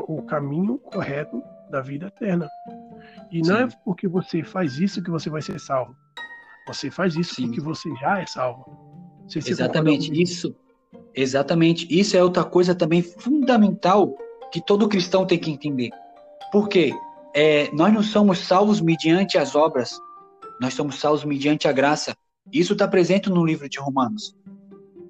o 0.09 0.23
caminho 0.23 0.79
correto 0.79 1.43
da 1.71 1.81
vida 1.81 2.07
eterna. 2.07 2.49
E 3.31 3.45
Sim. 3.45 3.51
não 3.51 3.59
é 3.61 3.69
porque 3.85 4.09
você 4.09 4.43
faz 4.43 4.79
isso 4.79 5.03
que 5.03 5.11
você 5.11 5.31
vai 5.31 5.43
ser 5.43 5.61
salvo. 5.61 5.95
Você 6.67 6.91
faz 6.91 7.15
isso 7.15 7.35
Sim. 7.35 7.47
porque 7.47 7.61
você 7.61 7.89
já 7.97 8.21
é 8.21 8.27
salvo. 8.27 8.65
Você 9.29 9.39
exatamente 9.39 10.11
isso. 10.21 10.55
Exatamente. 11.15 11.87
Isso 11.91 12.17
é 12.17 12.23
outra 12.23 12.45
coisa 12.45 12.75
também 12.75 13.03
fundamental 13.03 14.17
que 14.53 14.61
todo 14.61 14.89
cristão 14.89 15.27
tem 15.27 15.39
que 15.39 15.51
entender. 15.51 15.91
Por 16.51 16.69
quê? 16.69 16.93
É, 17.35 17.71
nós 17.73 17.93
não 17.93 18.03
somos 18.03 18.39
salvos 18.39 18.81
mediante 18.81 19.37
as 19.37 19.55
obras, 19.55 19.99
nós 20.61 20.75
somos 20.75 20.99
salvos 20.99 21.25
mediante 21.25 21.69
a 21.69 21.73
graça. 21.73 22.17
Isso 22.53 22.73
está 22.73 22.89
presente 22.89 23.29
no 23.29 23.45
livro 23.45 23.69
de 23.69 23.79
Romanos. 23.79 24.35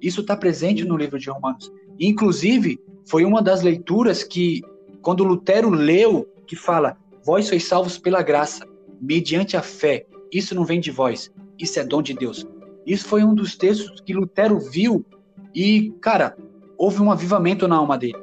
Isso 0.01 0.21
está 0.21 0.35
presente 0.35 0.83
no 0.83 0.97
livro 0.97 1.17
de 1.17 1.29
Romanos. 1.29 1.71
Inclusive, 1.99 2.79
foi 3.09 3.25
uma 3.25 3.41
das 3.41 3.61
leituras 3.61 4.23
que, 4.23 4.61
quando 5.01 5.23
Lutero 5.23 5.69
leu, 5.69 6.27
que 6.45 6.55
fala: 6.55 6.97
Vós 7.23 7.45
sois 7.45 7.63
salvos 7.63 7.97
pela 7.97 8.21
graça, 8.21 8.65
mediante 9.01 9.55
a 9.55 9.61
fé. 9.61 10.05
Isso 10.31 10.53
não 10.53 10.65
vem 10.65 10.79
de 10.79 10.91
vós, 10.91 11.31
isso 11.57 11.79
é 11.79 11.83
dom 11.83 12.01
de 12.01 12.13
Deus. 12.13 12.45
Isso 12.85 13.05
foi 13.05 13.23
um 13.23 13.33
dos 13.33 13.55
textos 13.55 14.01
que 14.01 14.13
Lutero 14.13 14.59
viu 14.59 15.05
e, 15.53 15.93
cara, 16.01 16.37
houve 16.77 17.01
um 17.01 17.11
avivamento 17.11 17.67
na 17.67 17.77
alma 17.77 17.97
dele. 17.97 18.17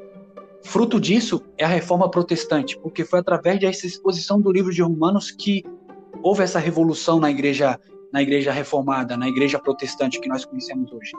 Fruto 0.62 0.98
disso 0.98 1.42
é 1.58 1.64
a 1.64 1.68
reforma 1.68 2.10
protestante, 2.10 2.78
porque 2.78 3.04
foi 3.04 3.18
através 3.18 3.60
dessa 3.60 3.86
exposição 3.86 4.40
do 4.40 4.50
livro 4.50 4.72
de 4.72 4.82
Romanos 4.82 5.30
que 5.30 5.62
houve 6.22 6.42
essa 6.42 6.58
revolução 6.58 7.20
na 7.20 7.30
igreja, 7.30 7.78
na 8.10 8.22
igreja 8.22 8.50
reformada, 8.50 9.16
na 9.16 9.28
igreja 9.28 9.58
protestante 9.58 10.20
que 10.20 10.28
nós 10.28 10.44
conhecemos 10.44 10.90
hoje. 10.92 11.12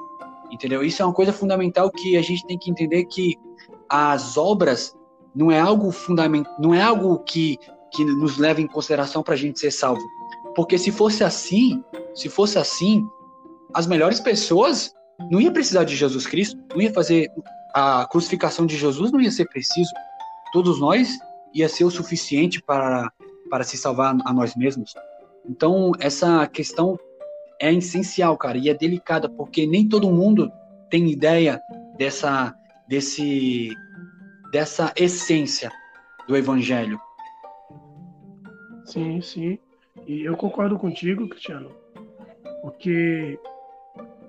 Entendeu? 0.56 0.82
Isso 0.82 1.02
é 1.02 1.06
uma 1.06 1.14
coisa 1.14 1.34
fundamental 1.34 1.92
que 1.92 2.16
a 2.16 2.22
gente 2.22 2.48
tem 2.48 2.58
que 2.58 2.72
entender 2.72 3.04
que 3.06 3.36
as 3.90 4.38
obras 4.38 4.96
não 5.36 5.52
é 5.52 5.60
algo 5.60 5.92
fundamental, 5.92 6.56
não 6.58 6.74
é 6.74 6.82
algo 6.82 7.20
que, 7.20 7.58
que 7.94 8.06
nos 8.06 8.38
leva 8.38 8.62
em 8.62 8.68
consideração 8.68 9.22
para 9.22 9.34
a 9.34 9.38
gente 9.38 9.60
ser 9.60 9.70
salvo. 9.70 10.02
Porque 10.56 10.78
se 10.78 10.94
fosse 10.94 11.26
assim, 11.26 11.84
se 12.14 12.30
fosse 12.30 12.58
assim, 12.58 13.06
as 13.74 13.86
melhores 13.86 14.22
pessoas 14.22 14.94
não 15.30 15.42
ia 15.42 15.52
precisar 15.52 15.84
de 15.84 15.94
Jesus 15.94 16.26
Cristo, 16.26 16.58
não 16.74 16.82
ia 16.82 16.94
fazer 16.94 17.30
a 17.74 18.08
crucificação 18.10 18.66
de 18.66 18.78
Jesus 18.78 19.12
não 19.12 19.20
ia 19.20 19.30
ser 19.32 19.50
preciso. 19.50 19.92
Todos 20.54 20.80
nós 20.80 21.10
ia 21.54 21.68
ser 21.68 21.84
o 21.84 21.92
suficiente 21.92 22.64
para 22.64 23.12
para 23.50 23.64
se 23.66 23.78
salvar 23.78 24.16
a 24.26 24.34
nós 24.34 24.56
mesmos. 24.56 24.94
Então, 25.48 25.92
essa 26.00 26.48
questão 26.48 26.98
é 27.62 27.74
essencial, 27.74 28.38
cara, 28.38 28.58
e 28.58 28.70
é 28.70 28.74
delicada, 28.74 29.30
porque 29.30 29.66
nem 29.66 29.88
todo 29.88 30.12
mundo 30.12 30.52
tem 30.90 31.10
ideia 31.10 31.62
dessa, 31.98 32.56
desse, 32.88 33.72
dessa 34.52 34.94
essência 34.96 35.72
do 36.28 36.36
evangelho. 36.36 37.00
Sim, 38.86 39.22
sim. 39.22 39.60
E 40.06 40.24
eu 40.24 40.38
concordo 40.38 40.78
contigo, 40.78 41.28
Cristiano, 41.28 41.72
porque, 42.62 43.40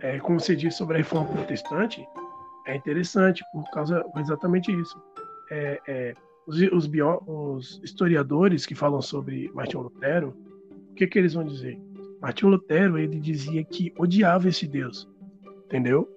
é, 0.01 0.19
como 0.19 0.41
você 0.41 0.57
disse 0.57 0.79
sobre 0.79 0.95
a 0.95 0.99
reforma 0.99 1.33
protestante, 1.33 2.07
é 2.67 2.75
interessante 2.75 3.45
por 3.53 3.69
causa 3.71 4.05
exatamente 4.17 4.73
isso. 4.73 5.01
É, 5.51 5.81
é, 5.87 6.15
os, 6.47 6.61
os, 6.73 6.87
bio, 6.87 7.23
os, 7.27 7.81
historiadores 7.83 8.65
que 8.65 8.75
falam 8.75 9.03
sobre 9.03 9.51
Martinho 9.55 9.85
Lutero, 9.85 10.35
o 10.91 10.95
que, 10.95 11.07
que 11.07 11.19
eles 11.19 11.35
vão 11.35 11.45
dizer? 11.45 11.79
Martinho 12.27 12.51
Lutero 12.51 12.99
ele 12.99 13.21
dizia 13.21 13.63
que 13.63 13.95
odiava 13.97 14.49
esse 14.49 14.67
Deus, 14.67 15.09
entendeu? 15.67 16.11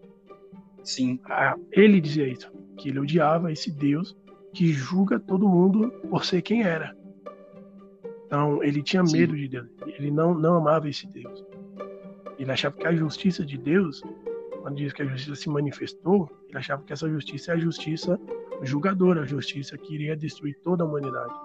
Sim. 0.84 1.20
Ah, 1.26 1.56
ele 1.72 2.02
dizia 2.02 2.28
isso, 2.28 2.52
que 2.78 2.90
ele 2.90 2.98
odiava 2.98 3.52
esse 3.52 3.72
Deus 3.72 4.18
que 4.52 4.74
julga 4.74 5.20
todo 5.20 5.48
mundo 5.48 5.92
por 6.10 6.26
ser 6.26 6.42
quem 6.42 6.64
era. 6.64 6.98
Então 8.26 8.64
ele 8.64 8.82
tinha 8.82 9.06
Sim. 9.06 9.20
medo 9.20 9.38
de 9.38 9.48
Deus, 9.48 9.68
ele 9.86 10.10
não 10.10 10.34
não 10.34 10.56
amava 10.56 10.90
esse 10.90 11.06
Deus. 11.06 11.46
Ele 12.40 12.52
achava 12.52 12.76
que 12.76 12.88
a 12.88 12.96
justiça 12.96 13.46
de 13.46 13.60
Deus, 13.60 14.02
quando 14.64 14.78
diz 14.78 14.92
que 14.92 15.04
a 15.04 15.06
justiça 15.06 15.36
se 15.36 15.48
manifestou, 15.48 16.28
ele 16.48 16.58
achava 16.58 16.82
que 16.82 16.92
essa 16.92 17.08
justiça 17.08 17.52
é 17.52 17.54
a 17.54 17.60
justiça 17.60 18.20
julgadora, 18.64 19.22
a 19.22 19.26
justiça 19.28 19.78
que 19.78 19.94
iria 19.94 20.18
destruir 20.18 20.58
toda 20.64 20.84
a 20.84 20.88
humanidade. 20.88 21.36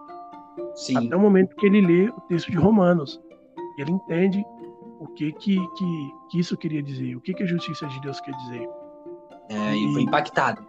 Sim. 0.74 0.96
Até 0.96 1.14
o 1.14 1.20
momento 1.20 1.55
que 1.55 1.66
ele 1.66 1.83
lê 1.83 2.09
o 2.09 2.20
texto 2.22 2.50
de 2.50 2.57
Romanos, 2.57 3.20
ele 3.79 3.92
entende 3.92 4.44
o 5.05 5.09
que 5.09 5.33
que, 5.33 5.57
que, 5.77 6.11
que 6.31 6.40
isso 6.40 6.57
queria 6.57 6.83
dizer, 6.83 7.14
o 7.14 7.21
que, 7.21 7.35
que 7.35 7.43
a 7.43 7.47
justiça 7.47 7.87
de 7.87 8.01
Deus 8.01 8.21
quer 8.21 8.35
dizer. 8.37 8.69
É, 9.51 9.77
e 9.77 9.93
foi 9.93 10.03
impactado. 10.03 10.67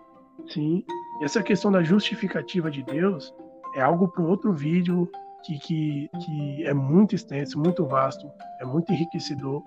Sim. 0.50 0.84
Essa 1.22 1.42
questão 1.42 1.72
da 1.72 1.82
justificativa 1.82 2.70
de 2.70 2.84
Deus 2.84 3.34
é 3.76 3.82
algo 3.82 4.10
para 4.10 4.22
um 4.22 4.28
outro 4.28 4.54
vídeo 4.54 5.10
que, 5.44 5.58
que, 5.60 6.10
que 6.24 6.66
é 6.66 6.74
muito 6.74 7.16
extenso, 7.16 7.58
muito 7.58 7.86
vasto, 7.86 8.30
é 8.60 8.66
muito 8.66 8.92
enriquecedor. 8.92 9.64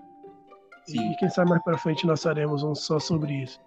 Sim. 0.86 1.12
E 1.12 1.16
quem 1.16 1.30
sabe 1.30 1.50
mais 1.50 1.62
para 1.62 1.78
frente 1.78 2.06
nós 2.06 2.22
faremos 2.22 2.62
um 2.62 2.74
só 2.74 2.98
sobre 2.98 3.32
isso. 3.42 3.58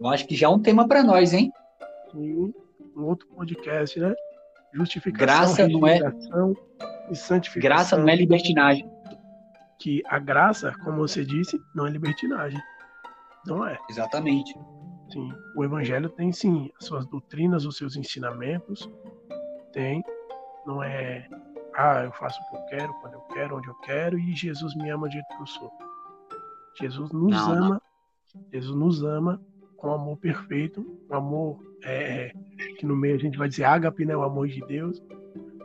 Eu 0.00 0.08
acho 0.08 0.26
que 0.26 0.34
já 0.34 0.46
é 0.46 0.50
um 0.50 0.60
tema 0.60 0.86
para 0.88 1.02
nós, 1.02 1.32
hein? 1.32 1.52
Sim, 2.10 2.52
um 2.96 3.04
outro 3.04 3.26
podcast, 3.28 3.98
né? 3.98 4.14
Justificação, 4.72 5.26
graça 5.26 5.68
não 5.68 5.86
é 5.86 6.00
e 7.10 7.16
santificação. 7.16 7.62
Graça 7.62 7.96
não 7.96 8.08
é 8.08 8.16
libertinagem. 8.16 8.95
Que 9.78 10.02
a 10.06 10.18
graça, 10.18 10.72
como 10.84 10.98
você 10.98 11.24
disse, 11.24 11.60
não 11.74 11.86
é 11.86 11.90
libertinagem. 11.90 12.60
Não 13.46 13.66
é. 13.66 13.78
Exatamente. 13.88 14.52
Sim. 15.12 15.32
O 15.54 15.64
evangelho 15.64 16.08
tem 16.10 16.32
sim 16.32 16.70
as 16.78 16.86
suas 16.86 17.06
doutrinas, 17.06 17.64
os 17.64 17.76
seus 17.76 17.96
ensinamentos. 17.96 18.90
Tem. 19.72 20.02
Não 20.66 20.82
é, 20.82 21.28
ah, 21.76 22.04
eu 22.04 22.12
faço 22.12 22.40
o 22.40 22.48
que 22.48 22.56
eu 22.56 22.78
quero, 22.78 22.94
quando 22.94 23.14
eu 23.14 23.20
quero, 23.20 23.56
onde 23.56 23.68
eu 23.68 23.74
quero, 23.74 24.18
e 24.18 24.34
Jesus 24.34 24.74
me 24.74 24.88
ama 24.88 25.06
do 25.06 25.12
jeito 25.12 25.28
que 25.28 25.42
eu 25.42 25.46
sou. 25.46 25.72
Jesus 26.80 27.12
nos 27.12 27.30
não, 27.30 27.52
ama. 27.52 27.68
Não. 28.34 28.42
Jesus 28.52 28.74
nos 28.74 29.04
ama 29.04 29.40
com 29.76 29.92
amor 29.92 30.16
perfeito, 30.16 30.80
um 31.10 31.14
amor 31.14 31.60
é, 31.84 32.32
que 32.78 32.86
no 32.86 32.96
meio 32.96 33.16
a 33.16 33.18
gente 33.18 33.36
vai 33.36 33.48
dizer 33.48 33.64
ágape, 33.64 34.06
né, 34.06 34.16
o 34.16 34.22
amor 34.22 34.48
de 34.48 34.60
Deus. 34.64 35.02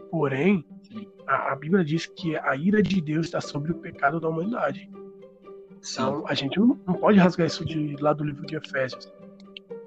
Porém, 0.09 0.65
a, 1.31 1.53
a, 1.53 1.55
Bíblia 1.55 1.83
diz 1.83 2.05
que 2.07 2.35
a 2.35 2.55
ira 2.55 2.83
de 2.83 2.99
Deus 2.99 3.27
está 3.27 3.39
sobre 3.39 3.71
o 3.71 3.75
pecado 3.75 4.19
da 4.19 4.27
humanidade. 4.27 4.89
Então, 5.79 6.25
a 6.27 6.33
gente 6.33 6.59
não, 6.59 6.79
não, 6.85 6.93
pode 6.93 7.17
rasgar 7.17 7.47
isso 7.47 7.63
de 7.65 7.95
lá 8.01 8.11
do 8.11 8.23
livro 8.23 8.45
de 8.45 8.55
Efésios, 8.55 9.11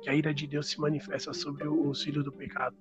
que 0.00 0.09
a 0.09 0.14
ira 0.14 0.33
de 0.33 0.46
Deus 0.46 0.68
se 0.68 0.80
manifesta 0.80 1.33
sobre 1.35 1.68
os 1.68 2.02
filhos 2.02 2.24
do 2.24 2.33
pecado. 2.33 2.74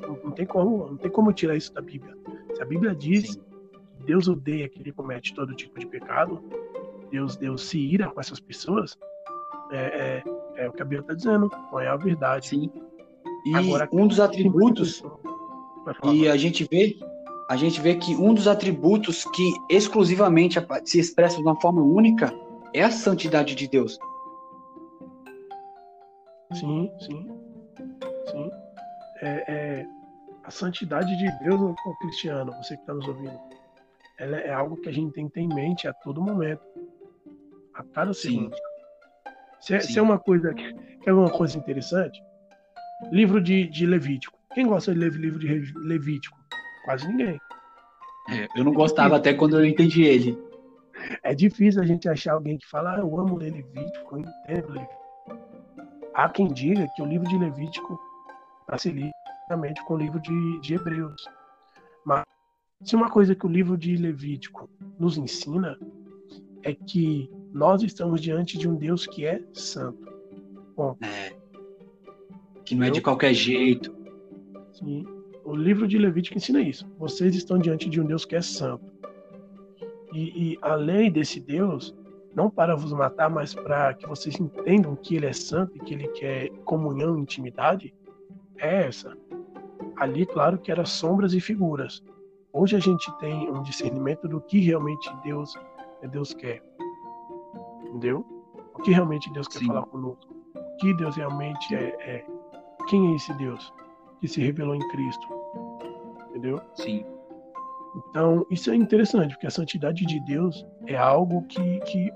Não, 0.00 0.20
não, 0.22 0.30
tem 0.30 0.44
como, 0.44 0.90
não 0.90 0.96
tem 0.98 1.10
como 1.10 1.32
tirar 1.32 1.56
isso 1.56 1.72
da 1.72 1.80
Bíblia. 1.80 2.14
Se 2.54 2.62
a 2.62 2.66
Bíblia 2.66 2.94
diz 2.94 3.32
Sim. 3.32 3.40
que 3.40 4.04
Deus 4.04 4.28
odeia 4.28 4.68
que 4.68 4.80
ele 4.80 4.92
comete 4.92 5.34
todo 5.34 5.54
tipo 5.54 5.80
de 5.80 5.86
pecado, 5.86 6.44
Deus, 7.10 7.36
Deus 7.36 7.62
se 7.62 7.78
ira 7.78 8.10
com 8.10 8.20
essas 8.20 8.38
pessoas, 8.38 8.96
é, 9.72 10.22
é, 10.56 10.64
é 10.64 10.68
o 10.68 10.72
que 10.72 10.82
a 10.82 10.84
Bíblia 10.84 11.00
está 11.00 11.14
dizendo, 11.14 11.50
não 11.72 11.80
é 11.80 11.88
a 11.88 11.96
verdade. 11.96 12.48
Sim. 12.48 12.70
E 13.46 13.56
Agora, 13.56 13.88
um 13.90 14.06
dos 14.06 14.20
atributos, 14.20 15.02
e 16.12 16.28
a 16.28 16.36
gente 16.36 16.68
vê, 16.70 16.98
a 17.48 17.56
gente 17.56 17.80
vê 17.80 17.94
que 17.96 18.14
um 18.14 18.34
dos 18.34 18.46
atributos 18.46 19.24
que 19.24 19.54
exclusivamente 19.70 20.58
se 20.84 21.00
expressa 21.00 21.36
de 21.36 21.42
uma 21.42 21.58
forma 21.58 21.82
única 21.82 22.32
é 22.74 22.82
a 22.82 22.90
santidade 22.90 23.54
de 23.54 23.66
Deus. 23.66 23.98
Sim, 26.52 26.90
sim, 27.00 27.26
sim. 28.30 28.50
É, 29.22 29.44
é 29.48 29.86
a 30.44 30.50
santidade 30.50 31.16
de 31.16 31.30
Deus, 31.38 31.60
o 31.60 31.98
cristiano, 32.00 32.52
você 32.52 32.74
que 32.74 32.82
está 32.82 32.94
nos 32.94 33.08
ouvindo, 33.08 33.38
ela 34.18 34.36
é 34.36 34.52
algo 34.52 34.76
que 34.76 34.88
a 34.88 34.92
gente 34.92 35.12
tem 35.12 35.26
que 35.26 35.34
ter 35.34 35.40
em 35.40 35.48
mente 35.48 35.88
a 35.88 35.92
todo 35.92 36.20
momento, 36.20 36.62
a 37.74 37.82
cada 37.82 38.12
segundo. 38.12 38.54
Se 39.60 39.74
é, 39.74 39.80
se 39.80 39.98
é 39.98 40.02
uma 40.02 40.18
coisa, 40.18 40.54
quer 40.54 41.12
uma 41.12 41.30
coisa 41.30 41.56
interessante? 41.58 42.22
Livro 43.10 43.40
de, 43.40 43.68
de 43.68 43.86
Levítico. 43.86 44.38
Quem 44.54 44.66
gosta 44.66 44.92
de 44.92 44.98
ler 44.98 45.12
livro 45.12 45.38
de 45.38 45.72
Levítico? 45.78 46.38
Quase 46.88 47.06
ninguém. 47.06 47.38
É, 48.30 48.48
eu 48.56 48.64
não 48.64 48.72
gostava 48.72 49.16
até 49.16 49.34
quando 49.34 49.58
eu 49.58 49.66
entendi 49.66 50.04
ele. 50.04 50.42
É 51.22 51.34
difícil 51.34 51.82
a 51.82 51.84
gente 51.84 52.08
achar 52.08 52.32
alguém 52.32 52.56
que 52.56 52.66
fala, 52.66 52.94
ah, 52.94 53.00
eu 53.00 53.20
amo 53.20 53.36
ler 53.36 53.52
Levítico, 53.52 54.16
eu 54.16 54.20
entendo 54.20 54.72
Levítico. 54.72 55.02
Há 56.14 56.30
quem 56.30 56.48
diga 56.48 56.88
que 56.96 57.02
o 57.02 57.04
livro 57.04 57.28
de 57.28 57.36
Levítico 57.36 58.00
ler 58.66 59.84
com 59.84 59.94
o 59.94 59.98
livro 59.98 60.18
de, 60.18 60.60
de 60.60 60.76
Hebreus. 60.76 61.28
Mas 62.06 62.24
se 62.82 62.96
uma 62.96 63.10
coisa 63.10 63.34
que 63.34 63.44
o 63.44 63.50
livro 63.50 63.76
de 63.76 63.94
Levítico 63.94 64.70
nos 64.98 65.18
ensina 65.18 65.78
é 66.62 66.72
que 66.72 67.30
nós 67.52 67.82
estamos 67.82 68.22
diante 68.22 68.56
de 68.56 68.66
um 68.66 68.74
Deus 68.74 69.06
que 69.06 69.26
é 69.26 69.42
santo. 69.52 70.10
Bom, 70.74 70.96
é. 71.02 71.36
Que 72.64 72.74
não 72.74 72.86
é 72.86 72.90
de 72.90 73.02
qualquer 73.02 73.34
jeito. 73.34 73.94
Sim. 74.72 75.17
O 75.48 75.56
livro 75.56 75.88
de 75.88 75.96
Levítico 75.96 76.36
ensina 76.36 76.60
isso. 76.60 76.86
Vocês 76.98 77.34
estão 77.34 77.58
diante 77.58 77.88
de 77.88 77.98
um 77.98 78.04
Deus 78.04 78.26
que 78.26 78.36
é 78.36 78.42
santo. 78.42 78.84
E, 80.12 80.52
e 80.52 80.58
a 80.60 80.74
lei 80.74 81.10
desse 81.10 81.40
Deus, 81.40 81.96
não 82.34 82.50
para 82.50 82.76
vos 82.76 82.92
matar, 82.92 83.30
mas 83.30 83.54
para 83.54 83.94
que 83.94 84.06
vocês 84.06 84.38
entendam 84.38 84.94
que 84.94 85.16
ele 85.16 85.24
é 85.24 85.32
santo 85.32 85.74
e 85.74 85.80
que 85.80 85.94
ele 85.94 86.06
quer 86.08 86.50
comunhão 86.66 87.16
e 87.16 87.22
intimidade, 87.22 87.94
é 88.58 88.88
essa. 88.88 89.16
Ali, 89.96 90.26
claro 90.26 90.58
que 90.58 90.70
eram 90.70 90.84
sombras 90.84 91.32
e 91.32 91.40
figuras. 91.40 92.04
Hoje 92.52 92.76
a 92.76 92.80
gente 92.80 93.10
tem 93.18 93.50
um 93.50 93.62
discernimento 93.62 94.28
do 94.28 94.42
que 94.42 94.58
realmente 94.58 95.10
Deus, 95.24 95.54
Deus 96.10 96.34
quer. 96.34 96.62
Entendeu? 97.84 98.22
O 98.74 98.82
que 98.82 98.90
realmente 98.90 99.32
Deus 99.32 99.48
quer 99.48 99.60
Sim. 99.60 99.68
falar 99.68 99.86
conosco. 99.86 100.30
O 100.54 100.76
que 100.76 100.92
Deus 100.92 101.16
realmente 101.16 101.74
é, 101.74 101.96
é. 102.00 102.26
Quem 102.86 103.12
é 103.12 103.16
esse 103.16 103.32
Deus 103.32 103.72
que 104.20 104.28
se 104.28 104.42
revelou 104.42 104.74
em 104.74 104.88
Cristo? 104.88 105.37
Entendeu? 106.38 106.60
Sim. 106.74 107.04
Então, 108.10 108.46
isso 108.48 108.70
é 108.70 108.76
interessante, 108.76 109.34
porque 109.34 109.48
a 109.48 109.50
santidade 109.50 110.06
de 110.06 110.20
Deus 110.20 110.64
é 110.86 110.96
algo 110.96 111.42
que, 111.48 111.80
que 111.80 112.12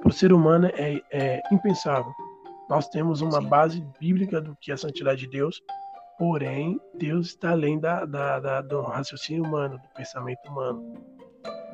para 0.00 0.08
o 0.08 0.12
ser 0.12 0.32
humano 0.32 0.68
é, 0.68 1.02
é 1.10 1.42
impensável. 1.50 2.12
Nós 2.70 2.88
temos 2.88 3.20
uma 3.20 3.40
Sim. 3.40 3.48
base 3.48 3.86
bíblica 3.98 4.40
do 4.40 4.56
que 4.60 4.70
é 4.70 4.74
a 4.74 4.78
santidade 4.78 5.22
de 5.22 5.28
Deus, 5.30 5.60
porém, 6.16 6.80
Deus 6.94 7.28
está 7.28 7.50
além 7.50 7.80
da, 7.80 8.04
da, 8.04 8.38
da 8.38 8.60
do 8.60 8.82
raciocínio 8.82 9.44
humano, 9.44 9.78
do 9.78 9.88
pensamento 9.96 10.48
humano. 10.48 10.94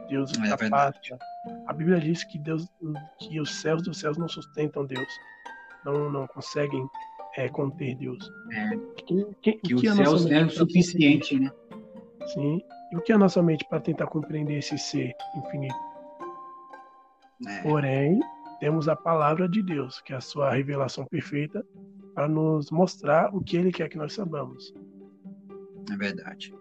Deus 0.09 0.33
é 0.35 0.51
ultrapassa. 0.51 1.19
a 1.67 1.73
Bíblia 1.75 2.01
diz 2.01 2.25
que 2.25 2.39
Deus, 2.39 2.67
que 3.19 3.39
os 3.39 3.61
céus 3.61 3.83
dos 3.83 4.01
céus 4.01 4.17
não 4.17 4.29
sustentam 4.29 4.87
Deus, 4.87 5.09
não, 5.85 6.11
não 6.11 6.27
conseguem 6.27 6.89
é, 7.39 7.49
conter 7.49 7.95
Deus. 7.95 8.31
É. 8.53 8.71
Que, 8.97 9.25
que, 9.41 9.53
que, 9.53 9.53
que 9.53 9.75
os 9.75 9.81
céus 9.97 10.27
é 10.27 10.45
o 10.45 10.51
suficiente, 10.51 11.39
né? 11.39 11.51
Sim. 12.35 12.61
E 12.93 12.97
o 12.97 13.01
que 13.01 13.13
é 13.13 13.15
a 13.15 13.19
nossa 13.19 13.41
mente 13.43 13.65
para 13.69 13.81
tentar 13.81 14.09
compreender 14.09 14.59
esse 14.59 14.77
ser 14.77 15.15
infinito? 15.37 15.75
É. 17.47 17.63
Porém, 17.63 18.19
temos 18.59 18.89
a 18.89 18.97
palavra 18.97 19.49
de 19.49 19.63
Deus, 19.63 20.01
que 20.01 20.13
é 20.13 20.17
a 20.17 20.21
sua 20.21 20.51
revelação 20.51 21.07
perfeita, 21.07 21.65
para 22.13 22.27
nos 22.27 22.73
mostrar 22.73 23.33
o 23.33 23.41
que 23.41 23.57
ele 23.57 23.71
quer 23.71 23.89
que 23.89 23.97
nós 23.97 24.15
saibamos. 24.15 24.75
É 25.93 25.97
verdade. 25.97 26.53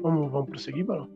Vamos, 0.00 0.32
vamos 0.32 0.48
prosseguir, 0.48 0.86
Barão? 0.86 1.10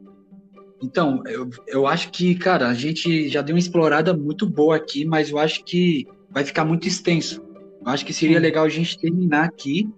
Então, 0.82 1.22
eu, 1.26 1.48
eu 1.66 1.86
acho 1.86 2.10
que, 2.10 2.34
cara, 2.34 2.68
a 2.68 2.74
gente 2.74 3.28
já 3.30 3.40
deu 3.40 3.54
uma 3.54 3.58
explorada 3.58 4.12
muito 4.14 4.46
boa 4.46 4.76
aqui, 4.76 5.06
mas 5.06 5.30
eu 5.30 5.38
acho 5.38 5.64
que 5.64 6.06
vai 6.30 6.44
ficar 6.44 6.64
muito 6.66 6.86
extenso. 6.86 7.43
Acho 7.84 8.04
que 8.04 8.12
seria 8.12 8.40
legal 8.40 8.64
a 8.64 8.68
gente 8.68 8.98
terminar 8.98 9.44
aqui 9.44 9.88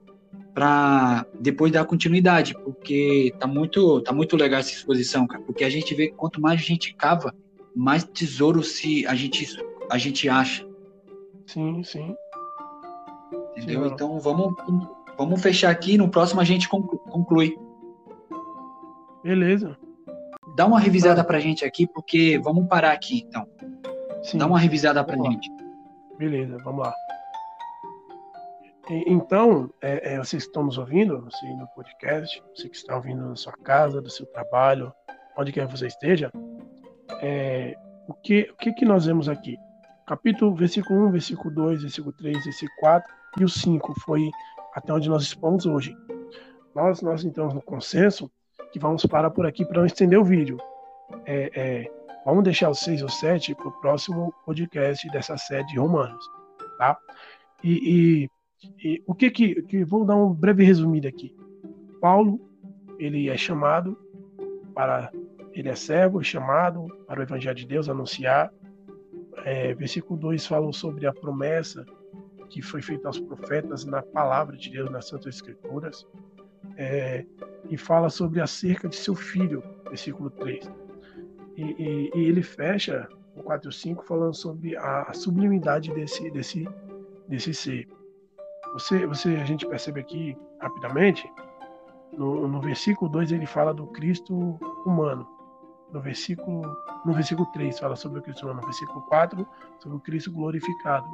para 0.52 1.26
depois 1.38 1.70
dar 1.70 1.84
continuidade, 1.84 2.54
porque 2.64 3.32
tá 3.38 3.46
muito, 3.46 4.00
tá 4.00 4.12
muito 4.12 4.36
legal 4.36 4.60
essa 4.60 4.72
exposição, 4.72 5.26
cara, 5.26 5.42
porque 5.42 5.62
a 5.62 5.70
gente 5.70 5.94
vê 5.94 6.08
que 6.08 6.14
quanto 6.14 6.40
mais 6.40 6.60
a 6.60 6.64
gente 6.64 6.94
cava, 6.94 7.34
mais 7.74 8.02
tesouro 8.04 8.62
se 8.62 9.06
a 9.06 9.14
gente 9.14 9.46
a 9.90 9.98
gente 9.98 10.28
acha. 10.28 10.66
Sim, 11.46 11.82
sim. 11.84 12.16
Entendeu? 13.56 13.84
Sim, 13.84 13.90
então 13.92 14.18
vamos 14.18 14.54
vamos 15.16 15.42
fechar 15.42 15.70
aqui, 15.70 15.98
no 15.98 16.08
próximo 16.08 16.40
a 16.40 16.44
gente 16.44 16.68
conclui. 16.68 17.54
Beleza. 19.22 19.76
Dá 20.56 20.64
uma 20.64 20.80
revisada 20.80 21.22
pra 21.22 21.38
gente 21.38 21.64
aqui, 21.64 21.86
porque 21.86 22.38
vamos 22.38 22.66
parar 22.66 22.92
aqui, 22.92 23.26
então. 23.28 23.46
Sim. 24.22 24.38
Dá 24.38 24.46
uma 24.46 24.58
revisada 24.58 25.04
pra 25.04 25.16
vamos 25.16 25.32
gente. 25.32 25.50
Lá. 25.50 25.56
Beleza, 26.18 26.56
vamos 26.64 26.86
lá. 26.86 26.94
Então, 28.88 29.68
é, 29.82 30.14
é, 30.14 30.18
vocês 30.18 30.44
que 30.44 30.48
estão 30.48 30.64
nos 30.64 30.78
ouvindo, 30.78 31.20
você 31.20 31.46
no 31.54 31.66
podcast, 31.68 32.42
você 32.54 32.68
que 32.68 32.76
está 32.76 32.94
ouvindo 32.94 33.28
na 33.28 33.34
sua 33.34 33.52
casa, 33.52 34.00
do 34.00 34.08
seu 34.08 34.26
trabalho, 34.26 34.92
onde 35.36 35.52
quer 35.52 35.66
que 35.66 35.76
você 35.76 35.88
esteja, 35.88 36.30
é, 37.20 37.74
o, 38.06 38.14
que, 38.14 38.48
o 38.52 38.56
que, 38.56 38.72
que 38.72 38.84
nós 38.84 39.06
vemos 39.06 39.28
aqui? 39.28 39.56
Capítulo, 40.06 40.54
versículo 40.54 41.08
1, 41.08 41.10
versículo 41.10 41.52
2, 41.52 41.82
versículo 41.82 42.12
3, 42.12 42.44
versículo 42.44 42.78
4 42.78 43.14
e 43.40 43.44
o 43.44 43.48
5 43.48 43.94
foi 44.00 44.30
até 44.72 44.92
onde 44.92 45.08
nós 45.08 45.22
expomos 45.22 45.66
hoje. 45.66 45.96
Nós, 46.74 47.02
nós 47.02 47.24
entramos 47.24 47.54
no 47.54 47.62
consenso 47.62 48.30
que 48.72 48.78
vamos 48.78 49.04
parar 49.04 49.30
por 49.30 49.46
aqui 49.46 49.64
para 49.64 49.78
não 49.78 49.86
estender 49.86 50.18
o 50.18 50.24
vídeo. 50.24 50.58
É, 51.24 51.50
é, 51.54 51.90
vamos 52.24 52.44
deixar 52.44 52.70
os 52.70 52.78
6 52.80 53.02
ou 53.02 53.08
7 53.08 53.54
para 53.54 53.68
o 53.68 53.80
próximo 53.80 54.32
podcast 54.44 55.08
dessa 55.10 55.36
série 55.36 55.66
de 55.66 55.78
Romanos. 55.78 56.24
Tá? 56.78 56.96
E, 57.64 58.24
e, 58.24 58.30
e 58.82 59.02
o 59.06 59.14
que 59.14 59.30
que, 59.30 59.62
que. 59.62 59.84
Vou 59.84 60.04
dar 60.04 60.16
um 60.16 60.32
breve 60.32 60.64
resumido 60.64 61.06
aqui. 61.06 61.34
Paulo, 62.00 62.40
ele 62.98 63.28
é 63.28 63.36
chamado 63.36 63.96
para 64.74 65.10
ele 65.52 65.70
é 65.70 65.74
servo, 65.74 66.22
chamado 66.22 66.86
para 67.06 67.20
o 67.20 67.22
Evangelho 67.22 67.56
de 67.56 67.66
Deus 67.66 67.88
anunciar. 67.88 68.52
É, 69.44 69.74
versículo 69.74 70.18
2 70.20 70.46
fala 70.46 70.70
sobre 70.72 71.06
a 71.06 71.12
promessa 71.14 71.84
que 72.50 72.60
foi 72.60 72.82
feita 72.82 73.08
aos 73.08 73.18
profetas 73.18 73.84
na 73.84 74.02
palavra 74.02 74.56
de 74.56 74.70
Deus, 74.70 74.90
nas 74.90 75.08
Santas 75.08 75.36
Escrituras. 75.36 76.06
É, 76.76 77.24
e 77.70 77.76
fala 77.76 78.10
sobre 78.10 78.40
acerca 78.40 78.88
de 78.88 78.96
seu 78.96 79.14
filho, 79.14 79.62
versículo 79.88 80.30
3. 80.30 80.70
E, 81.56 81.62
e, 81.62 82.10
e 82.14 82.24
ele 82.24 82.42
fecha 82.42 83.08
o 83.34 83.42
4 83.42 83.68
e 83.68 83.70
o 83.70 83.72
5, 83.72 84.04
falando 84.04 84.34
sobre 84.34 84.76
a 84.76 85.10
sublimidade 85.14 85.92
desse, 85.94 86.30
desse, 86.30 86.68
desse 87.28 87.54
ser. 87.54 87.88
Você, 88.76 89.06
você, 89.06 89.36
a 89.36 89.44
gente 89.44 89.66
percebe 89.66 90.00
aqui 90.00 90.36
rapidamente, 90.60 91.26
no, 92.12 92.46
no 92.46 92.60
versículo 92.60 93.10
2 93.10 93.32
ele 93.32 93.46
fala 93.46 93.72
do 93.72 93.86
Cristo 93.86 94.58
humano. 94.84 95.26
No 95.90 95.98
versículo, 95.98 96.60
no 97.06 97.14
versículo 97.14 97.50
3 97.52 97.78
fala 97.78 97.96
sobre 97.96 98.18
o 98.18 98.22
Cristo 98.22 98.42
humano. 98.42 98.60
No 98.60 98.66
versículo 98.66 99.00
4, 99.06 99.48
sobre 99.78 99.96
o 99.96 100.00
Cristo 100.00 100.30
glorificado. 100.30 101.06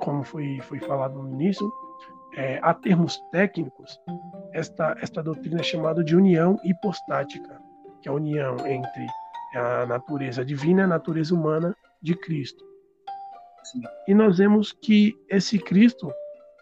Como 0.00 0.24
foi, 0.24 0.58
foi 0.62 0.78
falado 0.78 1.22
no 1.22 1.28
início, 1.28 1.70
é, 2.34 2.58
a 2.62 2.72
termos 2.72 3.20
técnicos, 3.30 4.00
esta, 4.54 4.96
esta 5.02 5.22
doutrina 5.22 5.60
é 5.60 5.64
chamada 5.64 6.02
de 6.02 6.16
união 6.16 6.58
hipostática, 6.64 7.60
que 8.00 8.08
é 8.08 8.10
a 8.10 8.14
união 8.14 8.56
entre 8.66 9.06
a 9.54 9.84
natureza 9.84 10.42
divina 10.42 10.80
e 10.80 10.84
a 10.84 10.88
natureza 10.88 11.34
humana 11.34 11.76
de 12.00 12.14
Cristo. 12.14 12.64
Sim. 13.64 13.82
E 14.08 14.14
nós 14.14 14.38
vemos 14.38 14.72
que 14.72 15.12
esse 15.28 15.58
Cristo, 15.58 16.10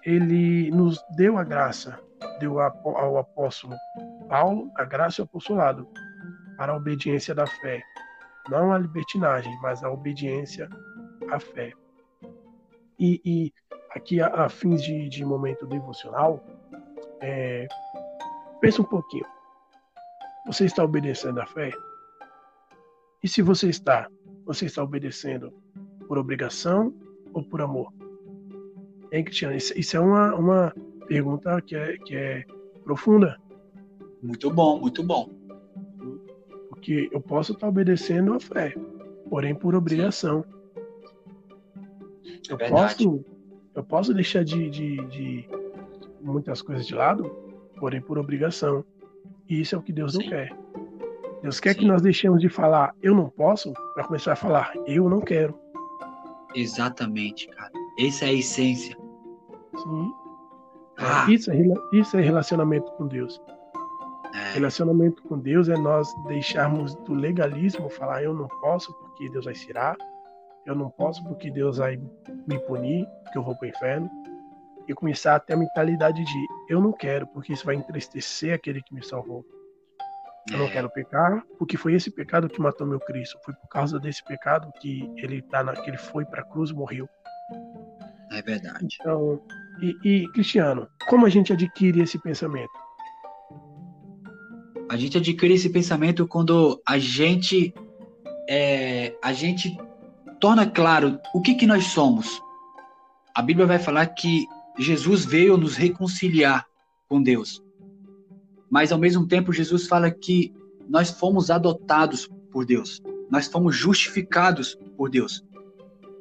ele 0.04 0.70
nos 0.70 1.02
deu 1.16 1.38
a 1.38 1.44
graça, 1.44 1.98
deu 2.38 2.60
ao 2.60 3.18
apóstolo 3.18 3.74
Paulo 4.28 4.70
a 4.76 4.84
graça 4.84 5.20
e 5.20 5.22
o 5.22 5.24
apostolado 5.24 5.88
para 6.56 6.72
a 6.72 6.76
obediência 6.76 7.34
da 7.34 7.46
fé. 7.46 7.82
Não 8.48 8.72
a 8.72 8.78
libertinagem, 8.78 9.56
mas 9.62 9.82
a 9.82 9.90
obediência 9.90 10.68
à 11.30 11.40
fé. 11.40 11.72
E, 12.98 13.20
e 13.24 13.52
aqui, 13.90 14.20
a, 14.20 14.28
a, 14.28 14.48
fins 14.48 14.82
de, 14.82 15.08
de 15.08 15.24
momento 15.24 15.66
devocional, 15.66 16.44
é, 17.20 17.66
pensa 18.60 18.82
um 18.82 18.84
pouquinho. 18.84 19.26
Você 20.46 20.66
está 20.66 20.84
obedecendo 20.84 21.40
à 21.40 21.46
fé? 21.46 21.70
E 23.22 23.28
se 23.28 23.40
você 23.40 23.70
está, 23.70 24.08
você 24.44 24.66
está 24.66 24.82
obedecendo 24.82 25.50
por 26.06 26.18
obrigação 26.18 26.94
ou 27.32 27.42
por 27.42 27.62
amor? 27.62 27.90
Hein, 29.14 29.22
Cristiano? 29.22 29.54
Isso, 29.54 29.72
isso 29.78 29.96
é 29.96 30.00
uma, 30.00 30.34
uma 30.34 30.74
pergunta 31.06 31.62
que 31.62 31.76
é, 31.76 31.96
que 31.98 32.16
é 32.16 32.44
profunda. 32.82 33.40
Muito 34.20 34.50
bom, 34.50 34.80
muito 34.80 35.04
bom. 35.04 35.30
Porque 36.68 37.08
eu 37.12 37.20
posso 37.20 37.52
estar 37.52 37.68
obedecendo 37.68 38.34
à 38.34 38.40
fé, 38.40 38.74
porém 39.30 39.54
por 39.54 39.76
obrigação. 39.76 40.44
É 42.50 42.52
eu, 42.52 42.58
posso, 42.58 43.24
eu 43.76 43.84
posso 43.84 44.12
deixar 44.12 44.42
de, 44.42 44.68
de, 44.68 44.96
de, 45.06 45.48
muitas 46.20 46.60
coisas 46.60 46.84
de 46.84 46.96
lado, 46.96 47.30
porém 47.78 48.00
por 48.00 48.18
obrigação. 48.18 48.84
E 49.48 49.60
isso 49.60 49.76
é 49.76 49.78
o 49.78 49.82
que 49.82 49.92
Deus 49.92 50.14
Sim. 50.14 50.24
não 50.24 50.28
quer. 50.28 50.58
Deus 51.40 51.60
quer 51.60 51.74
Sim. 51.74 51.80
que 51.80 51.86
nós 51.86 52.02
deixemos 52.02 52.40
de 52.40 52.48
falar 52.48 52.96
eu 53.00 53.14
não 53.14 53.28
posso 53.28 53.72
para 53.94 54.02
começar 54.02 54.32
a 54.32 54.36
falar 54.36 54.72
eu 54.88 55.08
não 55.08 55.20
quero. 55.20 55.56
Exatamente, 56.52 57.46
cara. 57.46 57.70
Essa 57.96 58.24
é 58.24 58.28
a 58.30 58.32
essência. 58.32 59.03
Sim. 59.84 60.14
Ah. 60.98 61.26
Isso, 61.28 61.50
é, 61.50 61.56
isso 61.92 62.16
é 62.16 62.20
relacionamento 62.20 62.90
com 62.92 63.06
Deus. 63.06 63.40
É. 64.34 64.54
Relacionamento 64.54 65.22
com 65.22 65.38
Deus 65.38 65.68
é 65.68 65.76
nós 65.76 66.08
deixarmos 66.26 66.94
do 66.96 67.14
legalismo, 67.14 67.88
falar 67.88 68.22
eu 68.22 68.34
não 68.34 68.48
posso 68.60 68.92
porque 68.94 69.28
Deus 69.28 69.44
vai 69.44 69.54
tirar, 69.54 69.96
eu 70.66 70.74
não 70.74 70.90
posso 70.90 71.22
porque 71.24 71.50
Deus 71.50 71.78
vai 71.78 72.00
me 72.48 72.58
punir, 72.66 73.06
porque 73.22 73.38
eu 73.38 73.42
vou 73.42 73.54
para 73.56 73.66
o 73.66 73.68
inferno, 73.68 74.10
e 74.88 74.94
começar 74.94 75.36
a 75.36 75.40
ter 75.40 75.54
a 75.54 75.56
mentalidade 75.56 76.22
de 76.24 76.46
eu 76.68 76.80
não 76.80 76.92
quero, 76.92 77.26
porque 77.28 77.52
isso 77.52 77.64
vai 77.64 77.74
entristecer 77.74 78.54
aquele 78.54 78.82
que 78.82 78.94
me 78.94 79.04
salvou. 79.04 79.44
Eu 80.50 80.58
não 80.58 80.66
é. 80.66 80.70
quero 80.70 80.90
pecar, 80.90 81.42
porque 81.58 81.76
foi 81.76 81.94
esse 81.94 82.10
pecado 82.10 82.48
que 82.48 82.60
matou 82.60 82.86
meu 82.86 83.00
Cristo. 83.00 83.38
Foi 83.44 83.54
por 83.54 83.68
causa 83.68 83.98
desse 83.98 84.22
pecado 84.22 84.70
que 84.78 85.10
ele 85.16 85.40
tá 85.40 85.64
na, 85.64 85.72
que 85.72 85.88
ele 85.88 85.96
foi 85.96 86.24
para 86.24 86.42
a 86.42 86.44
cruz 86.44 86.70
e 86.70 86.74
morreu. 86.74 87.08
É 88.30 88.42
verdade. 88.42 88.86
Então, 89.00 89.40
e, 89.80 89.96
e, 90.04 90.28
Cristiano, 90.32 90.88
como 91.08 91.26
a 91.26 91.28
gente 91.28 91.52
adquire 91.52 92.00
esse 92.00 92.18
pensamento? 92.18 92.72
A 94.88 94.96
gente 94.96 95.18
adquire 95.18 95.54
esse 95.54 95.70
pensamento 95.70 96.26
quando 96.26 96.80
a 96.86 96.98
gente 96.98 97.74
é, 98.48 99.16
a 99.22 99.32
gente 99.32 99.76
torna 100.38 100.66
claro 100.66 101.18
o 101.34 101.40
que, 101.40 101.54
que 101.54 101.66
nós 101.66 101.86
somos. 101.86 102.40
A 103.34 103.42
Bíblia 103.42 103.66
vai 103.66 103.78
falar 103.78 104.06
que 104.06 104.46
Jesus 104.78 105.24
veio 105.24 105.56
nos 105.56 105.76
reconciliar 105.76 106.66
com 107.08 107.22
Deus. 107.22 107.62
Mas 108.70 108.92
ao 108.92 108.98
mesmo 108.98 109.26
tempo 109.26 109.52
Jesus 109.52 109.86
fala 109.86 110.10
que 110.10 110.52
nós 110.88 111.10
fomos 111.10 111.50
adotados 111.50 112.28
por 112.50 112.64
Deus. 112.64 113.00
Nós 113.30 113.46
fomos 113.46 113.74
justificados 113.74 114.78
por 114.96 115.10
Deus. 115.10 115.42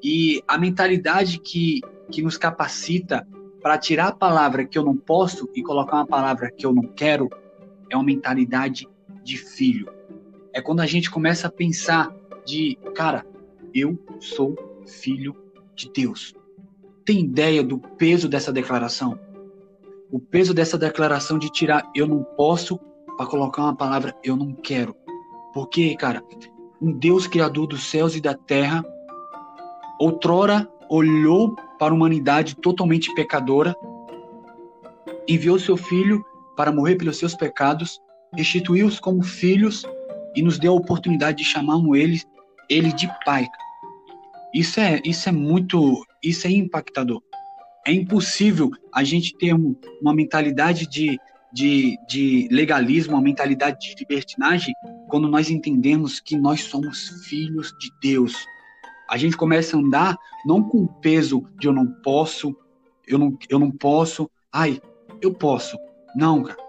E 0.02 0.42
a 0.48 0.58
mentalidade 0.58 1.40
que, 1.40 1.82
que 2.12 2.22
nos 2.22 2.38
capacita 2.38 3.28
para 3.64 3.78
tirar 3.78 4.10
a 4.10 4.16
palavra 4.16 4.66
que 4.66 4.78
eu 4.78 4.84
não 4.84 4.96
posso 4.96 5.50
e 5.56 5.64
colocar 5.64 5.96
uma 5.96 6.06
palavra 6.06 6.52
que 6.52 6.66
eu 6.66 6.74
não 6.74 6.84
quero 6.84 7.30
é 7.90 7.96
uma 7.96 8.04
mentalidade 8.04 8.90
de 9.24 9.38
filho. 9.38 9.90
É 10.52 10.62
quando 10.62 10.82
a 10.82 10.86
gente 10.86 11.10
começa 11.10 11.48
a 11.48 11.52
pensar 11.52 12.14
de, 12.46 12.78
cara, 12.94 13.26
eu 13.74 13.98
sou 14.20 14.54
filho 14.86 15.34
de 15.74 15.90
Deus. 15.90 16.36
Tem 17.06 17.22
ideia 17.22 17.64
do 17.64 17.80
peso 17.80 18.28
dessa 18.28 18.52
declaração? 18.52 19.18
O 20.12 20.20
peso 20.20 20.54
dessa 20.54 20.78
declaração 20.78 21.40
de 21.40 21.50
tirar 21.50 21.90
eu 21.96 22.06
não 22.06 22.22
posso 22.22 22.78
para 23.16 23.26
colocar 23.26 23.64
uma 23.64 23.76
palavra 23.76 24.14
eu 24.24 24.36
não 24.36 24.54
quero. 24.54 24.94
Porque, 25.54 25.96
cara, 25.96 26.22
um 26.82 26.92
Deus 26.92 27.28
criador 27.28 27.68
dos 27.68 27.90
céus 27.90 28.14
e 28.14 28.22
da 28.22 28.34
terra 28.34 28.84
outrora 30.00 30.70
olhou 30.90 31.56
para 31.78 31.94
a 31.94 31.96
humanidade 31.96 32.56
totalmente 32.56 33.14
pecadora, 33.14 33.76
enviou 35.28 35.60
seu 35.60 35.78
filho 35.78 36.24
para 36.56 36.72
morrer 36.72 36.96
pelos 36.96 37.18
seus 37.18 37.36
pecados, 37.36 38.00
restituiu-os 38.34 39.00
como 39.00 39.24
filhos 39.24 39.84
e 40.36 40.42
nos 40.42 40.60
deu 40.60 40.74
a 40.74 40.76
oportunidade 40.78 41.40
de 41.40 41.44
chamarmos 41.44 41.98
ele, 41.98 42.22
ele 42.70 42.92
de 42.94 43.10
pai. 43.26 43.48
Isso 44.54 44.80
é, 44.80 45.02
isso 45.04 45.30
é 45.30 45.32
muito, 45.32 46.06
isso 46.24 46.48
é 46.48 46.52
impactador. 46.52 47.22
É 47.86 47.92
impossível 47.92 48.72
a 48.94 49.04
gente 49.04 49.36
ter 49.38 49.54
uma 50.02 50.14
mentalidade 50.14 50.88
de, 50.88 51.20
de, 51.52 51.98
de 52.08 52.48
legalismo, 52.52 53.14
uma 53.14 53.22
mentalidade 53.22 53.80
de 53.80 53.96
libertinagem, 54.00 54.74
quando 55.10 55.28
nós 55.28 55.50
entendemos 55.50 56.20
que 56.20 56.38
nós 56.38 56.62
somos 56.62 57.26
filhos 57.28 57.74
de 57.80 57.92
Deus 58.02 58.34
a 59.10 59.18
gente 59.18 59.38
começa 59.38 59.76
a 59.76 59.80
andar 59.80 60.18
não 60.46 60.64
com 60.64 60.88
peso 60.88 61.44
de 61.60 61.68
eu 61.68 61.74
não 61.74 61.86
posso, 61.86 62.56
eu 63.08 63.18
não, 63.18 63.38
eu 63.50 63.60
não 63.60 63.72
posso, 63.72 64.30
ai, 64.52 64.82
eu 65.22 65.34
posso. 65.34 65.78
Não, 66.16 66.44
cara. 66.44 66.62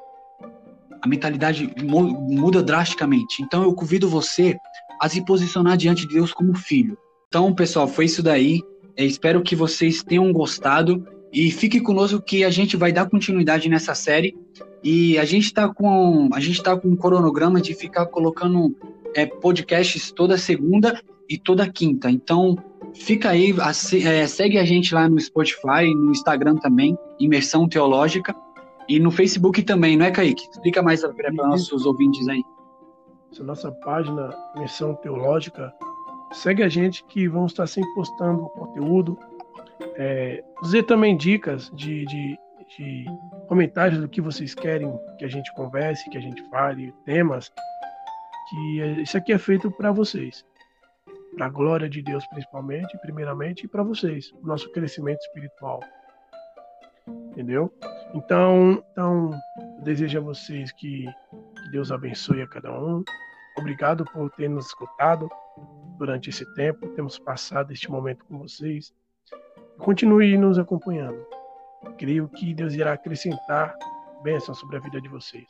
A 1.03 1.09
mentalidade 1.09 1.71
muda 1.83 2.63
drasticamente. 2.63 3.43
Então 3.43 3.63
eu 3.63 3.75
convido 3.75 4.09
você 4.09 4.57
a 5.01 5.09
se 5.09 5.25
posicionar 5.25 5.77
diante 5.77 6.07
de 6.07 6.15
Deus 6.15 6.33
como 6.33 6.55
filho. 6.55 6.97
Então, 7.29 7.55
pessoal, 7.55 7.87
foi 7.87 8.07
isso 8.07 8.23
daí. 8.23 8.63
Eu 8.97 9.07
espero 9.07 9.43
que 9.43 9.57
vocês 9.57 10.03
tenham 10.03 10.33
gostado 10.33 11.07
e 11.33 11.51
fique 11.51 11.81
conosco 11.81 12.23
que 12.23 12.45
a 12.45 12.51
gente 12.51 12.77
vai 12.77 12.93
dar 12.93 13.11
continuidade 13.11 13.69
nessa 13.69 13.95
série. 13.95 14.37
E 14.83 15.19
a 15.19 15.25
gente 15.25 15.47
está 15.47 15.69
com 15.69 16.31
a 16.33 16.41
gente 16.41 16.63
tá 16.63 16.77
com 16.77 16.89
um 16.89 16.97
cronograma 16.97 17.61
de 17.61 17.75
ficar 17.75 18.07
colocando 18.07 18.75
é, 19.15 19.27
podcasts 19.27 20.13
toda 20.13 20.39
segunda 20.39 21.03
e 21.29 21.39
toda 21.39 21.71
quinta. 21.71 22.11
Então, 22.11 22.57
fica 22.95 23.31
aí, 23.31 23.55
é, 24.05 24.27
segue 24.27 24.59
a 24.59 24.65
gente 24.65 24.95
lá 24.95 25.09
no 25.09 25.19
Spotify, 25.19 25.95
no 25.95 26.11
Instagram 26.11 26.57
também, 26.57 26.97
Imersão 27.19 27.69
Teológica, 27.69 28.35
e 28.89 29.01
no 29.01 29.11
Facebook 29.11 29.63
também, 29.63 29.97
não 29.97 30.07
é, 30.07 30.11
Kaique? 30.11 30.47
Explica 30.51 30.83
mais 30.83 31.01
para 31.01 31.33
nossos 31.33 31.87
ouvintes 31.87 32.29
aí. 32.29 32.43
Essa 33.33 33.43
nossa 33.43 33.73
página, 33.73 34.31
Imersão 34.55 34.95
Teológica, 34.97 35.73
segue 36.33 36.63
a 36.63 36.69
gente 36.69 37.05
que 37.05 37.27
vamos 37.27 37.53
estar 37.53 37.67
sempre 37.67 37.93
postando 37.95 38.43
conteúdo, 38.51 39.19
é, 39.97 40.45
dizer 40.63 40.85
também 40.85 41.17
dicas 41.17 41.71
de, 41.75 42.05
de, 42.05 42.39
de 42.77 43.05
comentários 43.49 44.01
do 44.01 44.09
que 44.09 44.21
vocês 44.21 44.55
querem 44.55 44.93
que 45.19 45.25
a 45.25 45.29
gente 45.29 45.53
converse, 45.55 46.09
que 46.11 46.19
a 46.19 46.21
gente 46.21 46.43
fale, 46.51 46.93
temas, 47.05 47.51
que 48.51 48.81
isso 49.03 49.17
aqui 49.17 49.33
é 49.33 49.39
feito 49.39 49.71
para 49.71 49.91
vocês 49.91 50.45
para 51.35 51.47
a 51.47 51.51
glória 51.51 51.89
de 51.89 52.03
Deus 52.03 52.27
principalmente, 52.29 52.97
primeiramente, 52.99 53.65
e 53.65 53.69
para 53.69 53.83
vocês, 53.83 54.33
o 54.43 54.47
nosso 54.47 54.71
crescimento 54.73 55.21
espiritual. 55.21 55.81
Entendeu? 57.07 57.73
Então, 58.15 58.83
então 58.93 59.31
desejo 59.83 60.19
a 60.19 60.23
vocês 60.23 60.73
que, 60.73 61.05
que 61.05 61.71
Deus 61.71 61.91
abençoe 61.91 62.43
a 62.43 62.47
cada 62.47 62.73
um. 62.73 63.05
Obrigado 63.59 64.05
por 64.05 64.31
ter 64.31 64.49
nos 64.49 64.67
escutado 64.67 65.29
durante 65.99 66.31
esse 66.31 66.45
tempo, 66.55 66.89
temos 66.89 67.19
passado 67.19 67.73
este 67.73 67.91
momento 67.91 68.25
com 68.25 68.39
vocês. 68.39 68.93
Continue 69.79 70.37
nos 70.37 70.59
acompanhando. 70.59 71.25
Creio 71.99 72.29
que 72.29 72.55
Deus 72.55 72.75
irá 72.75 72.93
acrescentar 72.93 73.77
bênçãos 74.23 74.59
sobre 74.59 74.77
a 74.77 74.81
vida 74.81 75.01
de 75.01 75.09
vocês. 75.09 75.47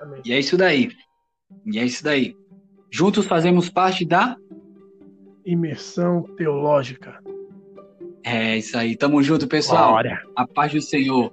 Amém. 0.00 0.22
E 0.24 0.32
é 0.32 0.38
isso 0.38 0.56
daí. 0.56 0.90
E 1.66 1.78
é 1.78 1.84
isso 1.84 2.04
daí. 2.04 2.36
Juntos 2.90 3.26
fazemos 3.26 3.68
parte 3.68 4.04
da 4.04 4.36
imersão 5.44 6.22
teológica. 6.36 7.22
É 8.22 8.56
isso 8.56 8.76
aí. 8.76 8.96
Tamo 8.96 9.22
junto, 9.22 9.46
pessoal. 9.46 9.90
Glória. 9.90 10.22
A 10.36 10.46
paz 10.46 10.72
do 10.72 10.80
Senhor. 10.80 11.32